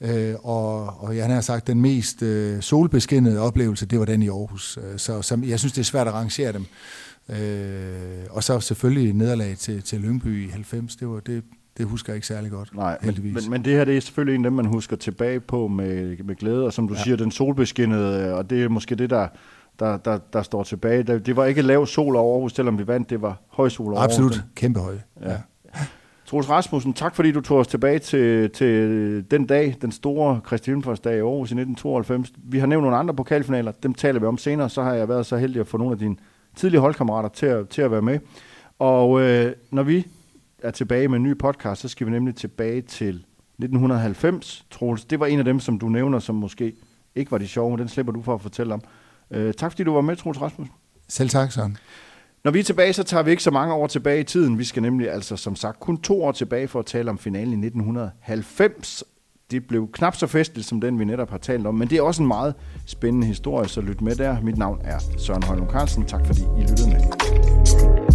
Øh, 0.02 0.36
og, 0.44 1.04
og 1.04 1.18
jeg 1.18 1.26
har 1.26 1.42
sagt, 1.42 1.68
den 1.68 1.82
mest 1.82 2.22
øh, 2.22 2.62
solbeskinnede 2.62 3.40
oplevelse, 3.40 3.86
det 3.86 4.00
var 4.00 4.06
den 4.06 4.24
i 4.24 4.30
Aarhus. 4.30 4.78
Øh, 4.84 5.00
så 5.00 5.22
så 5.22 5.40
jeg 5.44 5.60
synes, 5.60 5.74
det 5.74 5.80
er 5.80 5.86
svært 5.86 6.08
at 6.08 6.14
rangere 6.14 6.54
dem. 6.54 6.66
Øh, 7.30 8.26
og 8.30 8.44
så 8.44 8.60
selvfølgelig 8.60 9.14
nederlag 9.14 9.58
til, 9.58 9.82
til 9.82 10.02
Lyngby 10.02 10.48
i 10.48 10.50
90, 10.50 10.96
det, 10.96 11.08
var, 11.08 11.20
det, 11.20 11.44
det 11.80 11.88
husker 11.88 12.14
jeg 12.14 12.16
ikke 12.16 12.28
særlig 12.28 12.52
godt, 12.52 12.76
Nej, 12.76 12.98
heldigvis. 13.02 13.34
Men, 13.34 13.52
men 13.52 13.66
det 13.66 13.74
her 13.74 13.86
det 13.86 13.98
er 13.98 14.02
selvfølgelig 14.02 14.36
en 14.36 14.46
af 14.46 14.52
dem, 14.52 14.56
man 14.56 14.66
husker 14.66 14.96
tilbage 14.96 15.40
på 15.40 15.68
med, 15.68 16.18
med 16.24 16.36
glæde, 16.36 16.66
og 16.66 16.74
som 16.74 16.88
du 16.88 16.94
ja. 16.94 17.04
siger, 17.04 17.18
den 17.18 17.32
solbeskinnede, 17.32 18.34
og 18.34 18.50
det 18.50 18.64
er 18.64 18.70
måske 18.70 18.96
det, 18.96 19.10
der, 19.10 19.28
der, 19.80 19.98
der, 19.98 20.18
der 20.34 20.42
står 20.42 20.64
tilbage. 20.64 21.04
Det 21.04 21.36
var 21.36 21.46
ikke 21.46 21.62
lav 21.62 21.86
sol 21.86 22.16
over 22.16 22.34
Aarhus, 22.34 22.54
selvom 22.54 22.78
vi 22.78 22.88
vandt, 22.88 23.10
det 23.10 23.22
var 23.22 23.42
høj 23.48 23.70
sol 23.70 23.94
over 23.94 24.02
Absolut, 24.02 24.32
Aarhus. 24.32 24.46
kæmpe 24.56 24.80
høj. 24.80 24.96
Ja. 25.22 25.32
ja. 25.32 25.38
Troels 26.26 26.50
Rasmussen, 26.50 26.94
tak 26.94 27.16
fordi 27.16 27.32
du 27.32 27.42
tog 27.42 27.58
os 27.58 27.68
tilbage 27.68 28.00
til, 28.00 28.50
til 28.50 29.32
den 29.32 29.46
dag, 29.46 29.76
den 29.82 29.92
store 29.92 30.42
Kristi 30.44 30.72
dag 30.72 31.16
i 31.16 31.20
Aarhus 31.20 31.52
i 31.52 31.54
1992. 31.54 32.32
Vi 32.44 32.60
har 32.60 32.68
nævnt 32.68 32.84
nogle 32.84 32.98
andre 32.98 33.14
pokalfinaler, 33.14 33.72
dem 33.72 33.94
taler 33.94 34.20
vi 34.20 34.26
om 34.26 34.38
senere. 34.38 34.70
Så 34.70 34.84
har 34.84 34.94
jeg 34.94 35.10
været 35.10 35.26
så 35.26 35.38
heldig 35.38 35.60
at 35.60 35.68
få 35.68 35.78
nogle 35.78 35.92
af 35.92 36.00
dine 36.00 36.16
tidlige 36.56 36.82
holdkammerater 36.82 37.30
til 37.30 37.46
at, 37.46 37.70
til 37.70 37.82
at 37.82 37.92
være 37.92 38.02
med. 38.02 38.20
Og 38.80 39.22
øh, 39.22 39.54
når 39.72 39.84
vi 39.84 40.08
er 40.64 40.72
tilbage 40.72 41.08
med 41.08 41.18
en 41.18 41.24
ny 41.24 41.38
podcast, 41.38 41.82
så 41.82 41.88
skal 41.88 42.08
vi 42.08 42.12
nemlig 42.12 42.36
tilbage 42.36 42.82
til 42.82 43.26
1990. 43.60 44.66
Troels, 44.72 45.06
det 45.06 45.20
var 45.20 45.26
en 45.26 45.40
af 45.40 45.46
dem, 45.46 45.60
som 45.60 45.80
du 45.80 45.90
nævner, 45.90 46.20
som 46.20 46.36
måske 46.36 46.74
ikke 47.16 47.32
var 47.32 47.38
de 47.38 47.48
sjove, 47.48 47.70
men 47.72 47.80
den 47.80 47.88
slipper 47.88 48.14
du 48.14 48.22
for 48.22 48.34
at 48.34 48.42
fortælle 48.42 48.74
om. 48.74 48.82
Øh, 49.32 49.54
tak 49.54 49.72
fordi 49.72 49.84
du 49.84 49.94
var 49.94 50.02
med, 50.02 50.16
Troels 50.16 50.42
Rasmussen. 50.42 50.76
Selv 51.08 51.30
tak, 51.30 51.52
Søren. 51.52 51.78
Når 52.44 52.52
vi 52.52 52.60
er 52.60 52.64
tilbage, 52.64 52.94
så 52.94 53.04
tager 53.04 53.24
vi 53.24 53.32
ikke 53.32 53.44
så 53.44 53.52
mange 53.52 53.74
år 53.74 53.88
tilbage 53.88 54.20
i 54.20 54.24
tiden. 54.24 54.58
Vi 54.58 54.64
skal 54.64 54.82
nemlig 54.82 55.12
altså 55.12 55.36
som 55.36 55.56
sagt 55.56 55.80
kun 55.80 55.98
to 56.02 56.24
år 56.24 56.32
tilbage 56.32 56.68
for 56.68 56.80
at 56.80 56.86
tale 56.86 57.10
om 57.10 57.18
finalen 57.18 57.64
i 57.64 57.68
1990. 57.68 59.04
Det 59.52 59.68
blev 59.68 59.92
knap 59.92 60.16
så 60.16 60.28
festligt 60.28 60.68
som 60.68 60.82
den, 60.82 61.00
vi 61.00 61.06
netop 61.06 61.30
har 61.30 61.38
talt 61.38 61.68
om, 61.68 61.76
men 61.76 61.90
det 61.90 61.98
er 61.98 62.02
også 62.02 62.22
en 62.22 62.28
meget 62.28 62.54
spændende 62.86 63.28
historie, 63.28 63.68
så 63.68 63.82
lyt 63.82 64.02
med 64.02 64.16
der. 64.16 64.42
Mit 64.42 64.58
navn 64.58 64.82
er 64.84 65.00
Søren 65.18 65.44
Højlund 65.44 65.70
Carlsen. 65.70 66.06
Tak 66.06 66.26
fordi 66.26 66.42
I 66.42 66.62
lyttede 66.62 66.90
med. 66.90 68.09